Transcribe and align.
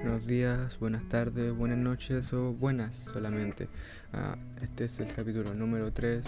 Buenos 0.00 0.28
días, 0.28 0.78
buenas 0.78 1.08
tardes, 1.08 1.52
buenas 1.52 1.78
noches 1.78 2.32
o 2.32 2.52
buenas 2.52 2.94
solamente. 2.94 3.68
Ah, 4.12 4.36
este 4.62 4.84
es 4.84 5.00
el 5.00 5.12
capítulo 5.12 5.54
número 5.54 5.92
3 5.92 6.22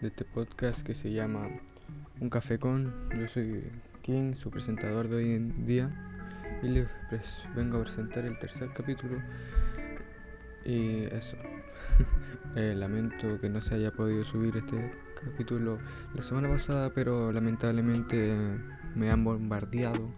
de 0.00 0.06
este 0.06 0.24
podcast 0.24 0.82
que 0.86 0.94
se 0.94 1.10
llama 1.10 1.48
Un 2.20 2.30
Café 2.30 2.60
con. 2.60 2.94
Yo 3.18 3.26
soy 3.26 3.64
King, 4.02 4.34
su 4.36 4.48
presentador 4.50 5.08
de 5.08 5.16
hoy 5.16 5.34
en 5.34 5.66
día. 5.66 5.90
Y 6.62 6.68
les 6.68 6.86
vengo 7.56 7.78
a 7.78 7.82
presentar 7.82 8.24
el 8.26 8.38
tercer 8.38 8.72
capítulo. 8.72 9.18
Y 10.64 11.04
eso. 11.06 11.36
Eh, 12.56 12.74
lamento 12.76 13.40
que 13.40 13.48
no 13.48 13.60
se 13.60 13.76
haya 13.76 13.92
podido 13.92 14.24
subir 14.24 14.56
este 14.56 14.92
capítulo 15.22 15.78
la 16.16 16.22
semana 16.22 16.48
pasada, 16.48 16.90
pero 16.92 17.30
lamentablemente 17.30 18.36
me 18.96 19.08
han 19.08 19.22
bombardeado 19.22 20.10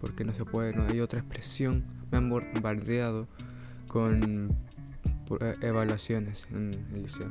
porque 0.00 0.24
no 0.24 0.32
se 0.32 0.44
puede, 0.44 0.74
no 0.74 0.88
hay 0.88 0.98
otra 0.98 1.20
expresión. 1.20 1.97
Me 2.10 2.18
han 2.18 2.28
bombardeado 2.28 3.26
con 3.86 4.56
eh, 5.40 5.54
evaluaciones 5.60 6.46
en 6.50 6.74
el 6.92 7.02
liceo. 7.02 7.30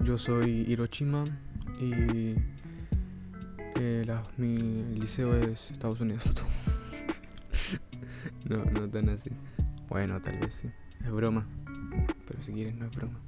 Yo 0.00 0.16
soy 0.16 0.64
Hiroshima 0.68 1.24
y 1.80 2.34
eh, 3.76 4.06
mi 4.36 4.56
liceo 4.94 5.34
es 5.34 5.70
Estados 5.70 6.00
Unidos. 6.00 6.24
no, 8.48 8.64
no 8.64 8.88
tan 8.88 9.08
así. 9.10 9.30
Bueno, 9.88 10.20
tal 10.20 10.38
vez 10.38 10.54
sí. 10.54 10.70
Es 11.04 11.10
broma. 11.10 11.46
Pero 12.26 12.42
si 12.42 12.52
quieres 12.52 12.74
no 12.76 12.86
es 12.86 12.96
broma. 12.96 13.18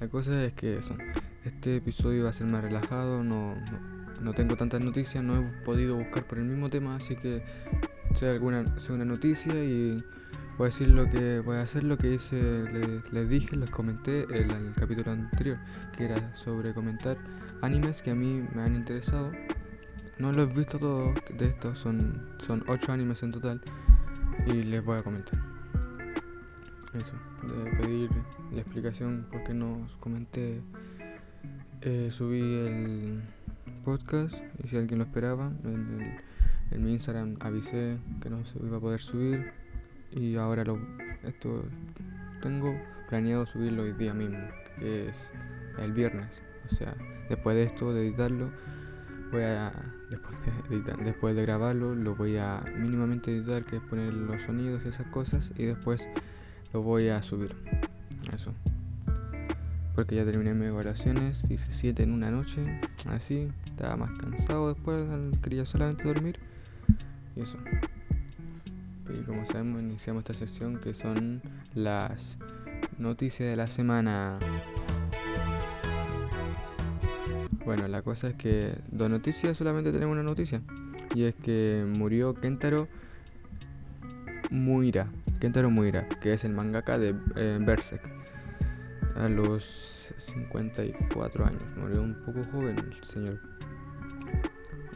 La 0.00 0.08
cosa 0.08 0.44
es 0.44 0.52
que 0.54 0.78
eso, 0.78 0.96
este 1.44 1.76
episodio 1.76 2.24
va 2.24 2.30
a 2.30 2.32
ser 2.32 2.48
más 2.48 2.62
relajado, 2.62 3.22
no 3.22 3.54
no 4.22 4.34
tengo 4.34 4.56
tantas 4.56 4.80
noticias, 4.80 5.22
no 5.22 5.40
he 5.40 5.42
podido 5.64 5.96
buscar 5.96 6.26
por 6.26 6.38
el 6.38 6.44
mismo 6.44 6.70
tema, 6.70 6.96
así 6.96 7.16
que 7.16 7.42
sea 8.14 8.32
alguna 8.32 8.78
sea 8.80 8.94
una 8.94 9.04
noticia 9.04 9.54
y 9.64 10.02
voy 10.58 10.66
a 10.66 10.70
decir 10.70 10.88
lo 10.88 11.08
que 11.08 11.40
voy 11.40 11.56
a 11.56 11.62
hacer 11.62 11.84
lo 11.84 11.96
que 11.96 12.14
hice, 12.14 13.02
les, 13.10 13.28
dije, 13.28 13.56
les 13.56 13.70
comenté 13.70 14.24
en 14.24 14.50
el, 14.50 14.74
capítulo 14.74 15.12
anterior, 15.12 15.58
que 15.96 16.04
era 16.04 16.34
sobre 16.36 16.74
comentar 16.74 17.16
animes 17.62 18.02
que 18.02 18.10
a 18.10 18.14
mí 18.14 18.46
me 18.54 18.62
han 18.62 18.74
interesado. 18.74 19.32
No 20.18 20.32
los 20.32 20.50
he 20.50 20.52
visto 20.52 20.78
todos 20.78 21.14
de 21.36 21.46
estos, 21.46 21.78
son, 21.78 22.28
son 22.46 22.62
8 22.68 22.92
animes 22.92 23.22
en 23.22 23.32
total 23.32 23.60
y 24.46 24.52
les 24.62 24.84
voy 24.84 24.98
a 24.98 25.02
comentar. 25.02 25.40
Eso, 26.94 27.14
de 27.42 27.70
pedir 27.78 28.10
la 28.52 28.60
explicación 28.60 29.26
porque 29.32 29.54
no 29.54 29.88
comenté, 29.98 30.60
eh, 31.80 32.10
subí 32.12 32.40
el 32.40 33.22
podcast 33.84 34.36
y 34.62 34.68
si 34.68 34.76
alguien 34.76 34.98
lo 34.98 35.04
esperaba, 35.06 35.50
mi 36.78 36.92
Instagram 36.92 37.36
avisé 37.40 37.98
que 38.20 38.30
no 38.30 38.44
se 38.44 38.58
iba 38.58 38.78
a 38.78 38.80
poder 38.80 39.00
subir 39.00 39.52
y 40.10 40.36
ahora 40.36 40.64
lo 40.64 40.78
esto 41.24 41.64
tengo 42.40 42.74
planeado 43.08 43.46
subirlo 43.46 43.82
hoy 43.84 43.92
día 43.92 44.14
mismo, 44.14 44.38
que 44.78 45.08
es 45.08 45.30
el 45.78 45.92
viernes. 45.92 46.42
O 46.70 46.74
sea, 46.74 46.94
después 47.28 47.56
de 47.56 47.64
esto, 47.64 47.92
de 47.92 48.02
editarlo, 48.02 48.50
voy 49.30 49.42
a 49.42 49.72
después 50.10 50.36
de, 50.44 50.76
editar, 50.76 51.02
después 51.04 51.36
de 51.36 51.42
grabarlo, 51.42 51.94
lo 51.94 52.14
voy 52.14 52.36
a 52.36 52.62
mínimamente 52.78 53.34
editar, 53.34 53.64
que 53.64 53.76
es 53.76 53.82
poner 53.82 54.12
los 54.12 54.42
sonidos 54.42 54.82
y 54.84 54.88
esas 54.88 55.06
cosas, 55.06 55.50
y 55.56 55.64
después 55.64 56.06
lo 56.72 56.82
voy 56.82 57.08
a 57.08 57.22
subir. 57.22 57.54
Eso 58.32 58.52
porque 59.94 60.16
ya 60.16 60.24
terminé 60.24 60.54
mis 60.54 60.68
evaluaciones, 60.68 61.44
hice 61.50 61.70
7 61.70 62.02
en 62.02 62.12
una 62.12 62.30
noche, 62.30 62.80
así, 63.10 63.48
estaba 63.66 63.96
más 63.96 64.18
cansado 64.18 64.72
después, 64.72 65.06
quería 65.42 65.66
solamente 65.66 66.04
dormir 66.04 66.38
y 67.36 67.40
eso. 67.40 67.58
Y 69.12 69.22
como 69.24 69.44
sabemos, 69.46 69.82
iniciamos 69.82 70.22
esta 70.22 70.34
sección 70.34 70.78
que 70.78 70.94
son 70.94 71.42
las 71.74 72.38
noticias 72.98 73.48
de 73.48 73.56
la 73.56 73.66
semana. 73.66 74.38
Bueno, 77.64 77.86
la 77.88 78.02
cosa 78.02 78.28
es 78.28 78.34
que 78.34 78.74
dos 78.90 79.10
noticias, 79.10 79.56
solamente 79.56 79.92
tenemos 79.92 80.12
una 80.14 80.22
noticia. 80.22 80.62
Y 81.14 81.24
es 81.24 81.34
que 81.34 81.84
murió 81.86 82.34
Kentaro 82.34 82.88
Muira. 84.50 85.08
Kentaro 85.40 85.70
Muira, 85.70 86.08
que 86.20 86.32
es 86.32 86.44
el 86.44 86.52
mangaka 86.52 86.98
de 86.98 87.14
eh, 87.36 87.58
Berserk 87.60 88.02
a 89.16 89.28
los 89.28 90.14
54 90.18 91.44
años. 91.44 91.62
Murió 91.76 92.02
un 92.02 92.14
poco 92.24 92.42
joven 92.52 92.78
el 92.78 93.04
señor. 93.04 93.40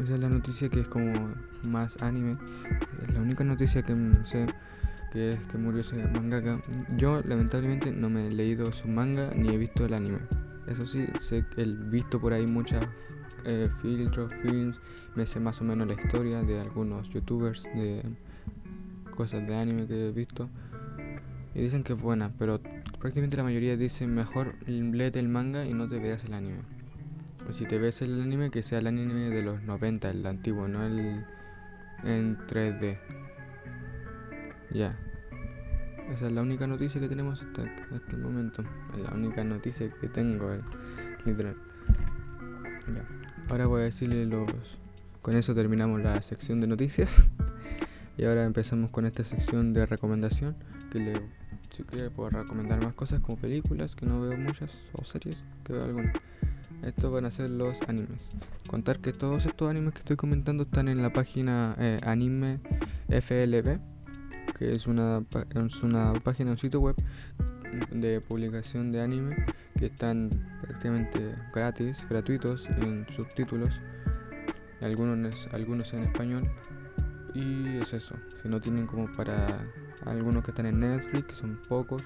Esa 0.03 0.15
es 0.15 0.21
la 0.21 0.29
noticia 0.29 0.69
que 0.69 0.81
es 0.81 0.89
como 0.89 1.35
más 1.67 2.01
anime. 2.03 2.37
La 3.13 3.21
única 3.21 3.45
noticia 3.45 3.83
que 3.83 3.95
sé 4.25 4.47
que 5.13 5.33
es 5.33 5.41
que 5.51 5.59
murió 5.59 5.81
ese 5.81 5.97
mangaka. 5.97 6.61
Yo 6.97 7.23
lamentablemente 7.23 7.91
no 7.93 8.09
me 8.09 8.29
he 8.29 8.31
leído 8.31 8.73
su 8.73 8.89
manga 8.89 9.33
ni 9.35 9.49
he 9.49 9.59
visto 9.59 9.85
el 9.85 9.95
anime. 9.95 10.19
Eso 10.67 10.87
sí, 10.87 11.07
sé 11.21 11.45
que 11.55 11.63
he 11.63 11.67
visto 11.67 12.21
por 12.21 12.33
ahí 12.33 12.47
muchas 12.47 12.85
eh, 13.45 13.71
filtros, 13.81 14.33
films, 14.43 14.81
me 15.15 15.25
sé 15.27 15.39
más 15.39 15.61
o 15.61 15.65
menos 15.65 15.87
la 15.87 15.95
historia 15.95 16.43
de 16.43 16.61
algunos 16.61 17.09
youtubers 17.11 17.63
de 17.63 18.03
cosas 19.17 19.47
de 19.47 19.55
anime 19.55 19.87
que 19.87 20.09
he 20.09 20.11
visto. 20.11 20.49
Y 21.55 21.61
dicen 21.63 21.85
que 21.85 21.95
es 21.95 22.01
buena, 22.01 22.33
pero 22.39 22.61
prácticamente 22.99 23.37
la 23.37 23.45
mayoría 23.45 23.77
dicen 23.77 24.15
mejor 24.15 24.55
léete 24.67 25.21
el 25.21 25.29
manga 25.29 25.65
y 25.65 25.73
no 25.73 25.89
te 25.89 25.99
veas 25.99 26.25
el 26.25 26.35
anime. 26.35 26.59
Si 27.51 27.65
te 27.65 27.79
ves 27.79 28.03
el 28.03 28.21
anime, 28.21 28.51
que 28.51 28.65
sea 28.65 28.81
el 28.81 28.89
anime 28.89 29.31
de 29.31 29.43
los 29.43 29.63
90, 29.63 30.11
el 30.11 30.27
antiguo, 30.27 30.67
no 30.67 30.85
el 30.85 31.25
en 32.05 32.39
3D. 32.47 32.99
Ya. 34.73 34.97
Esa 36.11 36.27
es 36.27 36.33
la 36.33 36.43
única 36.43 36.67
noticia 36.67 37.01
que 37.01 37.09
tenemos 37.09 37.43
hasta, 37.43 37.63
el 37.63 38.19
momento. 38.19 38.63
Es 38.95 39.01
la 39.01 39.11
única 39.13 39.43
noticia 39.45 39.91
que 40.01 40.09
tengo, 40.09 40.53
eh, 40.53 40.61
literal. 41.25 41.57
Ya. 42.95 43.05
Ahora 43.49 43.67
voy 43.67 43.83
a 43.83 43.85
decirle 43.85 44.27
los... 44.27 44.51
Con 45.23 45.37
eso 45.37 45.55
terminamos 45.55 46.01
la 46.01 46.23
sección 46.23 46.61
de 46.61 46.69
noticias. 46.69 47.25
y 48.17 48.25
ahora 48.25 48.45
empezamos 48.45 48.91
con 48.91 49.07
esta 49.07 49.25
sección 49.25 49.73
de 49.73 49.87
recomendación 49.87 50.55
que 50.91 51.01
le 51.01 51.23
si 51.77 51.83
quiere 51.83 52.09
puedo 52.11 52.31
recomendar 52.31 52.83
más 52.83 52.95
cosas 52.95 53.21
como 53.21 53.37
películas, 53.37 53.95
que 53.95 54.07
no 54.07 54.21
veo 54.21 54.37
muchas, 54.39 54.71
o 54.93 55.05
series, 55.05 55.43
que 55.63 55.75
veo 55.75 55.85
algunas. 55.85 56.15
Estos 56.83 57.13
van 57.13 57.25
a 57.25 57.31
ser 57.31 57.51
los 57.51 57.81
animes. 57.89 58.31
Contar 58.69 59.01
que 59.01 59.13
todos 59.13 59.47
estos 59.47 59.69
animes 59.69 59.95
que 59.95 60.01
estoy 60.01 60.17
comentando 60.17 60.65
están 60.65 60.89
en 60.89 61.03
la 61.03 61.13
página 61.13 61.75
eh, 61.79 62.01
Anime 62.03 62.61
FLB, 63.09 63.79
que 64.59 64.75
es 64.75 64.87
una, 64.87 65.25
es 65.55 65.83
una 65.83 66.15
página, 66.15 66.53
un 66.53 66.59
sitio 66.59 66.81
web 66.81 66.97
de 67.91 68.21
publicación 68.21 68.93
de 68.93 69.03
anime 69.03 69.37
que 69.79 69.87
están 69.87 70.31
prácticamente 70.63 71.35
gratis, 71.53 72.07
gratuitos, 72.09 72.67
en 72.81 73.07
subtítulos, 73.09 73.81
algunos, 74.81 75.49
algunos 75.53 75.93
en 75.93 76.05
español. 76.05 76.51
Y 77.35 77.77
es 77.79 77.93
eso, 77.93 78.15
si 78.43 78.49
no 78.49 78.61
tienen 78.61 78.87
como 78.87 79.13
para 79.13 79.67
algunos 80.07 80.43
que 80.45 80.53
están 80.53 80.67
en 80.67 80.81
Netflix, 80.81 81.27
que 81.27 81.35
son 81.35 81.61
pocos, 81.69 82.03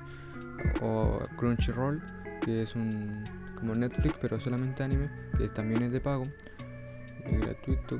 o 0.81 1.21
Crunchyroll, 1.37 2.03
que 2.43 2.63
es 2.63 2.75
un 2.75 3.25
como 3.61 3.75
Netflix, 3.75 4.17
pero 4.21 4.41
solamente 4.41 4.83
anime, 4.83 5.11
que 5.39 5.49
también 5.49 5.83
es 5.83 5.93
de 5.93 6.01
pago, 6.01 6.25
gratuito, 7.41 7.99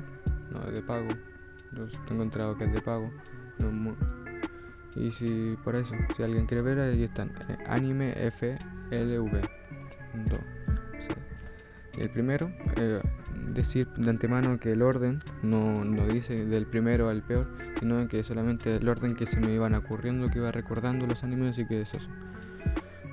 no 0.51 0.67
es 0.67 0.73
de 0.73 0.81
pago, 0.81 1.07
yo 1.71 1.87
tengo 2.07 2.23
encontrado 2.23 2.57
que 2.57 2.65
es 2.65 2.73
de 2.73 2.81
pago, 2.81 3.11
y 4.95 5.11
si 5.11 5.57
por 5.63 5.75
eso, 5.75 5.95
si 6.15 6.23
alguien 6.23 6.45
quiere 6.45 6.63
ver, 6.63 6.79
ahí 6.79 7.03
están, 7.03 7.31
eh, 7.47 7.57
anime 7.67 8.13
FLV. 8.31 9.41
El 11.97 12.09
primero, 12.09 12.51
eh, 12.77 13.01
decir 13.53 13.87
de 13.89 14.09
antemano 14.09 14.59
que 14.59 14.71
el 14.71 14.81
orden 14.81 15.19
no, 15.43 15.85
no 15.85 16.07
dice 16.07 16.45
del 16.45 16.65
primero 16.65 17.09
al 17.09 17.21
peor, 17.21 17.47
sino 17.79 18.07
que 18.07 18.23
solamente 18.23 18.77
el 18.77 18.87
orden 18.87 19.15
que 19.15 19.27
se 19.27 19.39
me 19.39 19.53
iban 19.53 19.75
ocurriendo, 19.75 20.29
que 20.29 20.39
iba 20.39 20.51
recordando 20.51 21.05
los 21.05 21.23
animes 21.23 21.57
y 21.59 21.67
que 21.67 21.81
es 21.81 21.93
eso. 21.93 22.07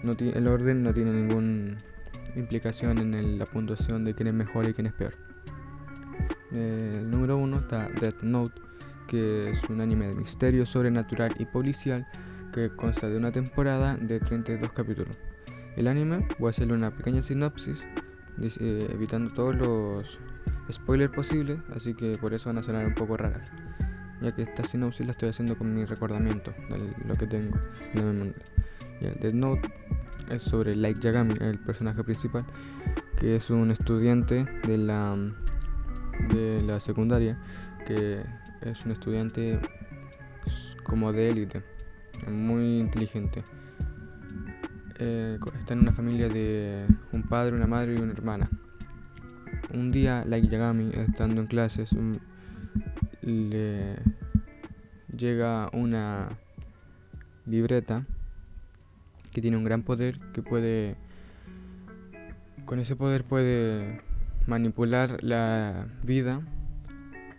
No 0.03 0.12
el 0.12 0.47
orden 0.47 0.83
no 0.83 0.95
tiene 0.95 1.12
ninguna 1.12 1.77
implicación 2.38 2.99
en 2.99 3.38
la 3.38 3.46
puntuación 3.46 4.05
de 4.05 4.14
quién 4.14 4.29
es 4.29 4.35
mejor 4.35 4.69
y 4.69 4.75
quién 4.75 4.87
es 4.87 4.93
peor. 4.93 5.14
el 6.52 7.11
número 7.11 7.37
uno 7.37 7.58
está 7.58 7.88
Death 8.00 8.23
Note, 8.23 8.61
que 9.06 9.50
es 9.50 9.62
un 9.64 9.81
anime 9.81 10.08
de 10.08 10.14
misterio 10.14 10.67
sobrenatural 10.67 11.35
y 11.38 11.46
policial 11.46 12.06
que 12.52 12.70
consta 12.70 13.08
de 13.08 13.17
una 13.17 13.32
temporada 13.32 13.96
de 13.96 14.20
32 14.20 14.73
capítulos. 14.73 15.17
El 15.76 15.87
anime, 15.87 16.26
voy 16.38 16.49
a 16.49 16.50
hacerle 16.50 16.75
una 16.75 16.90
pequeña 16.90 17.23
sinopsis 17.23 17.87
eh, 18.40 18.88
evitando 18.93 19.32
todos 19.32 19.55
los 19.55 20.19
spoilers 20.70 21.12
posibles, 21.12 21.58
así 21.75 21.94
que 21.94 22.19
por 22.19 22.35
eso 22.35 22.49
van 22.49 22.58
a 22.58 22.62
sonar 22.62 22.87
un 22.87 22.94
poco 22.94 23.17
raras, 23.17 23.50
ya 24.20 24.35
que 24.35 24.43
esta 24.43 24.64
sinopsis 24.64 25.06
la 25.06 25.12
estoy 25.12 25.31
haciendo 25.31 25.56
con 25.56 25.75
mi 25.75 25.85
recordamiento 25.85 26.52
lo 27.06 27.14
que 27.14 27.26
tengo 27.26 27.58
en 27.94 27.99
la 27.99 28.05
memoria. 28.05 28.35
Death 29.00 29.35
Note 29.35 29.70
es 30.31 30.43
sobre 30.43 30.77
Light 30.77 31.01
Yagami, 31.01 31.35
el 31.41 31.59
personaje 31.59 32.05
principal, 32.05 32.45
que 33.19 33.37
es 33.37 33.51
un 33.51 33.71
estudiante 33.71 34.47
de 34.67 34.79
la, 34.79 35.17
de 36.33 36.63
la 36.63 36.81
secundaria, 36.81 37.39
que 37.87 38.23
es 38.63 38.85
un 38.85 38.93
estudiante 38.93 39.61
como 40.85 41.13
de 41.13 41.31
élite, 41.31 41.63
muy 42.31 42.79
inteligente. 42.79 43.45
Eh, 44.99 45.39
está 45.59 45.75
en 45.75 45.81
una 45.81 45.93
familia 45.93 46.29
de 46.29 46.85
un 47.13 47.23
padre, 47.23 47.55
una 47.55 47.67
madre 47.67 47.95
y 47.95 47.99
una 47.99 48.13
hermana. 48.13 48.49
Un 49.73 49.93
día, 49.93 50.25
Light 50.27 50.51
Yagami, 50.51 50.91
estando 50.93 51.41
en 51.41 51.47
clases, 51.47 51.91
le 53.23 53.97
llega 55.17 55.69
una 55.73 56.29
libreta 57.47 58.05
que 59.38 59.43
tiene 59.43 59.56
un 59.56 59.62
gran 59.62 59.85
poder 59.85 60.19
que 60.32 60.43
puede 60.43 60.96
con 62.64 62.81
ese 62.81 62.96
poder 62.96 63.23
puede 63.23 64.00
manipular 64.49 65.23
la 65.23 65.87
vida 66.02 66.40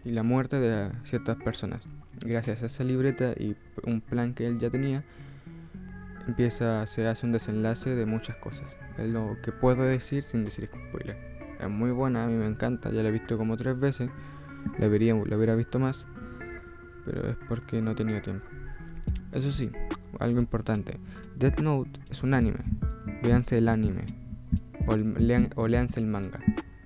y 0.06 0.12
la 0.12 0.24
muerte 0.24 0.62
de 0.62 0.92
ciertas 1.04 1.36
personas. 1.36 1.84
Gracias 2.22 2.64
a 2.64 2.68
esa 2.68 2.86
libreta 2.86 3.34
y 3.38 3.58
un 3.84 4.00
plan 4.00 4.34
que 4.34 4.48
él 4.48 4.60
ya 4.60 4.70
tenía, 4.70 5.04
empieza, 6.26 6.88
se 6.88 7.06
hace 7.06 7.26
un 7.26 7.34
desenlace 7.34 7.94
de 7.96 8.06
muchas 8.06 8.38
cosas. 8.38 8.78
Es 8.98 9.10
lo 9.10 9.38
que 9.44 9.52
puedo 9.52 9.84
decir 9.84 10.24
sin 10.24 10.46
decir 10.46 10.70
spoiler. 10.90 11.18
Es 11.60 11.70
muy 11.70 11.92
buena, 11.92 12.24
a 12.24 12.28
mí 12.28 12.36
me 12.36 12.48
encanta, 12.48 12.92
ya 12.92 13.04
la 13.04 13.10
he 13.10 13.12
visto 13.12 13.38
como 13.38 13.58
tres 13.58 13.78
veces, 13.78 14.10
la, 14.78 14.88
vería, 14.88 15.14
la 15.14 15.36
hubiera 15.36 15.54
visto 15.54 15.80
más, 15.80 16.06
pero 17.06 17.30
es 17.30 17.36
porque 17.50 17.82
no 17.82 17.92
he 17.92 17.96
tenido 17.96 18.22
tiempo. 18.22 18.46
Eso 19.34 19.52
sí, 19.52 19.70
algo 20.20 20.40
importante, 20.40 20.98
Death 21.38 21.60
Note 21.60 22.00
es 22.10 22.24
un 22.24 22.34
anime, 22.34 22.60
véanse 23.24 23.58
el 23.58 23.70
anime, 23.70 24.06
o, 24.88 24.96
lean, 24.98 25.50
o 25.56 25.68
leanse 25.68 26.00
el 26.00 26.08
manga. 26.08 26.40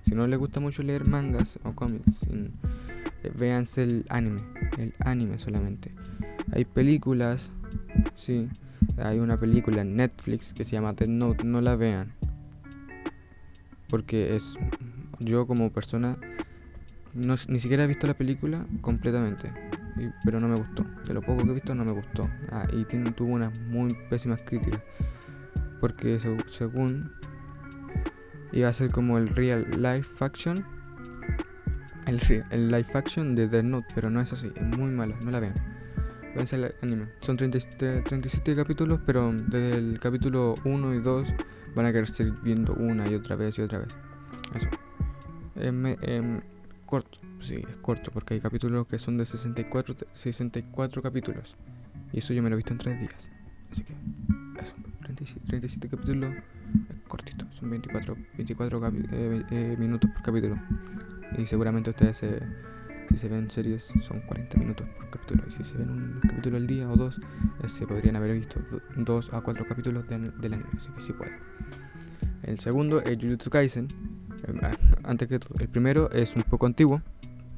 Si 0.04 0.14
no 0.14 0.26
les 0.26 0.38
gusta 0.38 0.60
mucho 0.60 0.82
leer 0.82 1.06
mangas 1.06 1.58
o 1.64 1.72
cómics, 1.72 2.22
eh, 2.30 2.50
véanse 3.36 3.82
el 3.82 4.04
anime, 4.08 4.42
el 4.78 4.94
anime 5.00 5.38
solamente. 5.38 5.92
Hay 6.52 6.64
películas, 6.64 7.50
sí, 8.14 8.48
hay 8.98 9.18
una 9.18 9.38
película 9.38 9.82
en 9.82 9.96
Netflix 9.96 10.52
que 10.52 10.64
se 10.64 10.72
llama 10.72 10.92
Dead 10.92 11.08
Note, 11.08 11.44
no 11.44 11.60
la 11.60 11.76
vean. 11.76 12.12
Porque 13.88 14.36
es, 14.36 14.56
yo 15.18 15.46
como 15.46 15.70
persona, 15.70 16.18
no, 17.14 17.36
ni 17.48 17.60
siquiera 17.60 17.84
he 17.84 17.86
visto 17.86 18.06
la 18.06 18.14
película 18.14 18.66
completamente, 18.82 19.50
pero 20.24 20.40
no 20.40 20.48
me 20.48 20.56
gustó. 20.56 20.84
De 21.06 21.14
lo 21.14 21.22
poco 21.22 21.44
que 21.44 21.50
he 21.50 21.54
visto 21.54 21.74
no 21.74 21.84
me 21.84 21.92
gustó. 21.92 22.28
Ah, 22.50 22.66
y 22.72 22.84
tiene, 22.84 23.12
tuvo 23.12 23.32
unas 23.32 23.56
muy 23.60 23.94
pésimas 24.08 24.40
críticas. 24.42 24.80
Porque 25.80 26.18
según 26.48 27.12
iba 28.52 28.68
a 28.68 28.72
ser 28.72 28.90
como 28.90 29.18
el 29.18 29.28
real 29.28 29.66
life 29.80 30.24
action. 30.24 30.64
El, 32.06 32.20
el 32.50 32.70
live 32.70 32.86
action 32.94 33.34
de 33.34 33.48
Death 33.48 33.64
Note, 33.64 33.88
pero 33.94 34.10
no 34.10 34.20
es 34.20 34.32
así, 34.32 34.52
es 34.54 34.62
muy 34.62 34.90
malo, 34.90 35.16
no 35.22 35.30
la 35.30 35.40
vean. 35.40 35.54
Véanse 36.34 36.56
el 36.56 36.74
anime. 36.82 37.06
Son 37.20 37.36
37, 37.36 38.02
37 38.02 38.56
capítulos, 38.56 39.00
pero 39.06 39.32
desde 39.32 39.78
el 39.78 39.98
capítulo 40.00 40.56
1 40.64 40.94
y 40.94 41.00
2 41.00 41.28
van 41.74 41.86
a 41.86 41.92
querer 41.92 42.08
seguir 42.08 42.34
viendo 42.42 42.74
una 42.74 43.08
y 43.08 43.14
otra 43.14 43.36
vez 43.36 43.58
y 43.58 43.62
otra 43.62 43.78
vez. 43.78 43.88
Eso. 44.54 44.68
Em, 45.56 46.40
corto, 46.84 47.18
sí, 47.40 47.56
es 47.56 47.76
corto, 47.76 48.10
porque 48.10 48.34
hay 48.34 48.40
capítulos 48.40 48.86
que 48.86 48.98
son 48.98 49.16
de 49.16 49.26
64, 49.26 49.96
64 50.12 51.02
capítulos. 51.02 51.56
Y 52.12 52.18
eso 52.18 52.32
yo 52.32 52.42
me 52.42 52.50
lo 52.50 52.54
he 52.54 52.58
visto 52.58 52.72
en 52.72 52.78
3 52.78 53.00
días. 53.00 53.28
Así 53.70 53.82
que, 53.82 53.94
eso. 54.60 54.74
37, 55.02 55.46
37 55.46 55.88
capítulos 55.88 56.34
cortito, 57.08 57.46
son 57.52 57.70
24, 57.70 58.16
24 58.36 58.88
eh, 59.12 59.44
eh, 59.50 59.76
minutos 59.78 60.10
por 60.10 60.22
capítulo. 60.22 60.56
Y 61.38 61.46
seguramente 61.46 61.90
ustedes, 61.90 62.22
si 63.10 63.18
se 63.18 63.28
ven 63.28 63.50
series, 63.50 63.92
son 64.06 64.20
40 64.20 64.58
minutos 64.58 64.86
por 64.96 65.10
capítulo. 65.10 65.44
Y 65.48 65.52
si 65.52 65.64
se 65.64 65.76
ven 65.76 65.90
un 65.90 66.20
capítulo 66.22 66.56
al 66.56 66.66
día 66.66 66.88
o 66.88 66.96
dos, 66.96 67.20
se 67.60 67.66
este, 67.66 67.86
podrían 67.86 68.16
haber 68.16 68.34
visto 68.34 68.60
dos 68.96 69.32
a 69.32 69.40
cuatro 69.40 69.66
capítulos 69.68 70.08
del 70.08 70.54
anime, 70.54 70.68
así 70.76 70.90
que 70.92 71.00
sí 71.00 71.12
pueden. 71.12 71.38
El 72.42 72.58
segundo 72.60 73.00
es 73.00 73.18
Jujutsu 73.18 73.50
Kaisen. 73.50 73.88
Ah, 74.62 74.76
antes 75.04 75.28
que 75.28 75.38
todo, 75.38 75.58
el 75.58 75.68
primero 75.68 76.10
es 76.10 76.34
un 76.36 76.42
poco 76.42 76.66
antiguo, 76.66 77.02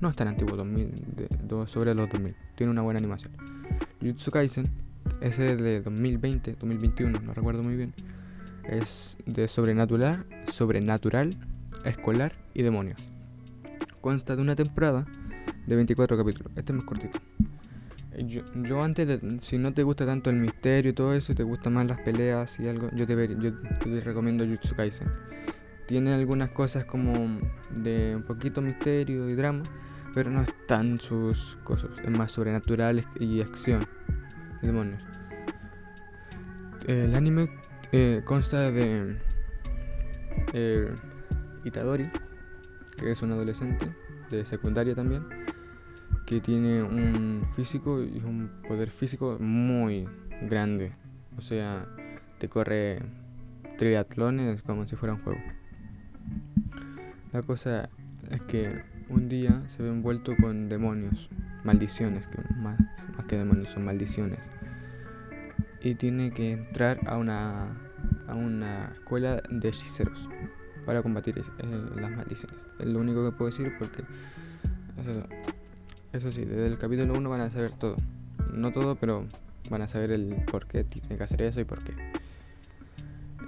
no 0.01 0.09
es 0.09 0.17
tan 0.17 0.29
antiguo, 0.29 0.57
2000, 0.57 1.29
sobre 1.67 1.95
los 1.95 2.09
2000. 2.09 2.35
Tiene 2.55 2.71
una 2.71 2.83
buena 2.83 2.99
animación. 2.99 3.33
Jujutsu 4.01 4.31
Kaisen, 4.31 4.69
ese 5.21 5.57
de 5.57 5.81
2020, 5.83 6.57
2021, 6.61 7.21
no 7.21 7.35
recuerdo 7.35 7.63
muy 7.63 7.77
bien 7.77 7.95
es 8.69 9.17
de 9.27 9.49
sobrenatural, 9.49 10.25
sobrenatural, 10.53 11.37
escolar 11.85 12.33
y 12.55 12.63
demonios. 12.63 12.99
Consta 14.01 14.37
de 14.37 14.43
una 14.43 14.55
temporada 14.55 15.07
de 15.67 15.77
24 15.77 16.17
capítulos. 16.17 16.53
Este 16.57 16.73
es 16.73 16.77
más 16.77 16.87
cortito. 16.87 17.19
Yo, 18.19 18.83
antes 18.83 19.07
de, 19.07 19.39
si 19.43 19.59
no 19.59 19.75
te 19.75 19.83
gusta 19.83 20.07
tanto 20.07 20.31
el 20.31 20.37
misterio 20.37 20.93
y 20.93 20.95
todo 20.95 21.13
eso, 21.13 21.35
te 21.35 21.43
gustan 21.43 21.75
más 21.75 21.87
las 21.87 22.01
peleas 22.01 22.59
y 22.59 22.67
algo, 22.67 22.89
yo 22.95 23.07
te, 23.07 23.37
yo, 23.39 23.53
te 23.53 24.01
recomiendo 24.01 24.47
Jutsu 24.47 24.75
Kaisen. 24.75 25.09
Tiene 25.87 26.13
algunas 26.13 26.51
cosas 26.51 26.85
como 26.85 27.39
de 27.71 28.17
un 28.17 28.23
poquito 28.23 28.61
misterio 28.61 29.29
y 29.31 29.35
drama, 29.35 29.63
pero 30.15 30.31
no 30.31 30.43
están 30.43 31.01
sus 31.01 31.59
cosas, 31.63 31.91
es 32.03 32.11
más 32.11 32.33
sobrenatural 32.33 33.05
y 33.21 33.41
acción 33.41 33.87
demonios. 34.63 35.03
El 36.87 37.15
anime 37.15 37.49
eh, 37.93 38.23
consta 38.25 38.71
de 38.71 39.17
eh, 40.53 40.95
Itadori, 41.65 42.11
que 42.97 43.11
es 43.11 43.23
un 43.23 43.33
adolescente 43.33 43.89
de 44.31 44.45
secundaria 44.45 44.95
también, 44.95 45.25
que 46.27 46.41
tiene 46.41 46.83
un 46.83 47.45
físico 47.55 48.03
y 48.03 48.19
un 48.25 48.51
poder 48.67 48.91
físico 48.91 49.39
muy 49.41 50.09
grande. 50.43 50.93
O 51.37 51.41
sea, 51.41 51.87
te 52.39 52.49
corre 52.49 53.03
triatlones 53.79 54.63
como 54.63 54.87
si 54.87 54.97
fuera 54.97 55.15
un 55.15 55.23
juego. 55.23 55.41
La 57.33 57.43
cosa 57.43 57.89
es 58.31 58.41
que 58.43 58.83
un 59.09 59.29
día 59.29 59.63
se 59.69 59.83
ve 59.83 59.89
envuelto 59.89 60.35
con 60.41 60.69
demonios, 60.69 61.29
maldiciones, 61.65 62.27
que 62.27 62.39
más, 62.55 62.79
más 63.17 63.27
que 63.27 63.37
demonios 63.37 63.71
son 63.71 63.85
maldiciones 63.85 64.41
y 65.87 65.95
tiene 65.95 66.33
que 66.33 66.53
entrar 66.53 66.99
a 67.07 67.17
una, 67.17 67.69
a 68.27 68.35
una 68.35 68.93
escuela 68.95 69.41
de 69.49 69.69
hechiceros 69.69 70.29
para 70.85 71.03
combatir 71.03 71.39
eh, 71.39 71.91
las 71.97 72.11
maldiciones. 72.11 72.59
Es 72.79 72.87
lo 72.87 72.99
único 72.99 73.25
que 73.25 73.37
puedo 73.37 73.51
decir 73.51 73.73
porque 73.79 74.03
eso. 75.01 75.27
eso 76.13 76.33
sí, 76.33 76.45
desde 76.45 76.67
el 76.67 76.79
capítulo 76.79 77.15
1 77.15 77.31
van 77.31 77.41
a 77.41 77.51
saber 77.51 77.73
todo. 77.73 77.97
No 78.53 78.73
todo, 78.73 78.97
pero 78.97 79.27
van 79.71 79.83
a 79.83 79.89
saber 79.89 80.11
el 80.11 80.35
por 80.51 80.67
qué 80.67 80.83
tiene 80.83 81.17
que 81.17 81.23
hacer 81.23 81.43
eso 81.43 81.61
y 81.61 81.65
por 81.65 81.83
qué. 81.85 81.93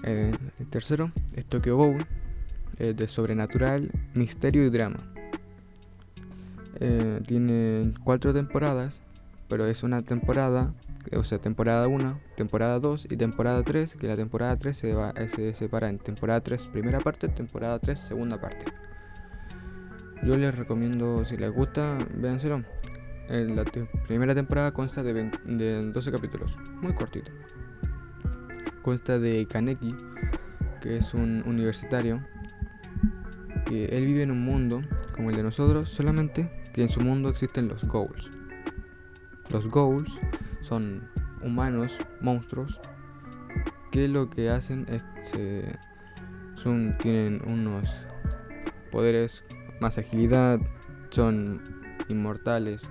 Eh, 0.04 0.32
el 0.60 0.66
tercero 0.68 1.10
es 1.34 1.44
Tokyo 1.44 1.76
Bowl, 1.76 2.06
de 2.78 3.08
sobrenatural, 3.08 3.90
misterio 4.14 4.64
y 4.66 4.70
drama. 4.70 4.98
Eh, 6.80 7.20
tiene 7.26 7.92
cuatro 8.04 8.32
temporadas, 8.32 9.00
pero 9.48 9.66
es 9.66 9.82
una 9.82 10.02
temporada 10.02 10.72
o 11.16 11.24
sea, 11.24 11.38
temporada 11.38 11.88
1, 11.88 12.20
temporada 12.36 12.78
2 12.78 13.06
y 13.10 13.16
temporada 13.16 13.62
3, 13.62 13.96
que 13.96 14.06
la 14.06 14.16
temporada 14.16 14.56
3 14.56 14.76
se, 14.76 14.94
va, 14.94 15.14
se 15.28 15.54
separa 15.54 15.88
en 15.88 15.98
temporada 15.98 16.40
3 16.40 16.66
primera 16.66 17.00
parte, 17.00 17.28
temporada 17.28 17.78
3 17.78 17.98
segunda 17.98 18.40
parte. 18.40 18.64
Yo 20.24 20.36
les 20.36 20.54
recomiendo, 20.54 21.24
si 21.24 21.36
les 21.36 21.50
gusta, 21.52 21.96
véanselo. 22.14 22.64
La 23.28 23.64
primera 24.06 24.34
temporada 24.34 24.72
consta 24.72 25.02
de, 25.02 25.30
de 25.44 25.90
12 25.92 26.12
capítulos, 26.12 26.56
muy 26.80 26.94
cortito. 26.94 27.30
Consta 28.82 29.18
de 29.18 29.46
Kaneki, 29.46 29.94
que 30.80 30.96
es 30.96 31.12
un 31.12 31.42
universitario, 31.46 32.22
él 33.68 34.06
vive 34.06 34.22
en 34.22 34.30
un 34.30 34.44
mundo 34.44 34.82
como 35.14 35.30
el 35.30 35.36
de 35.36 35.42
nosotros, 35.42 35.88
solamente 35.88 36.50
que 36.72 36.82
en 36.82 36.88
su 36.88 37.00
mundo 37.00 37.28
existen 37.28 37.68
los 37.68 37.84
goals. 37.84 38.30
Los 39.50 39.66
goals 39.68 40.10
son 40.60 41.08
humanos, 41.42 41.98
monstruos, 42.20 42.80
que 43.90 44.08
lo 44.08 44.30
que 44.30 44.50
hacen 44.50 44.86
es 44.88 45.02
que 45.30 45.76
son, 46.56 46.96
tienen 46.98 47.42
unos 47.46 48.06
poderes 48.90 49.44
más 49.80 49.98
agilidad, 49.98 50.60
son 51.10 51.62
inmortales 52.08 52.82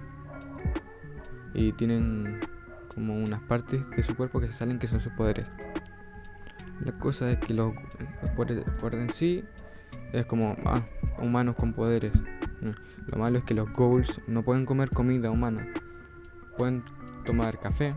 y 1.54 1.72
tienen 1.74 2.40
como 2.94 3.16
unas 3.16 3.42
partes 3.42 3.88
de 3.92 4.04
su 4.04 4.16
cuerpo 4.16 4.40
que 4.40 4.48
se 4.48 4.54
salen 4.54 4.80
que 4.80 4.88
son 4.88 5.00
sus 5.00 5.12
poderes. 5.14 5.48
La 6.84 6.92
cosa 6.94 7.32
es 7.32 7.40
que 7.40 7.54
los, 7.54 7.74
por, 8.36 8.96
en 8.96 9.10
sí 9.10 9.44
es 10.14 10.26
como 10.26 10.56
ah, 10.66 10.82
humanos 11.20 11.56
con 11.56 11.74
poderes. 11.74 12.14
Lo 13.08 13.18
malo 13.18 13.38
es 13.38 13.44
que 13.44 13.54
los 13.54 13.72
ghouls 13.72 14.22
no 14.28 14.44
pueden 14.44 14.66
comer 14.66 14.90
comida 14.90 15.32
humana. 15.32 15.68
Pueden 16.58 16.84
tomar 17.26 17.60
café, 17.60 17.94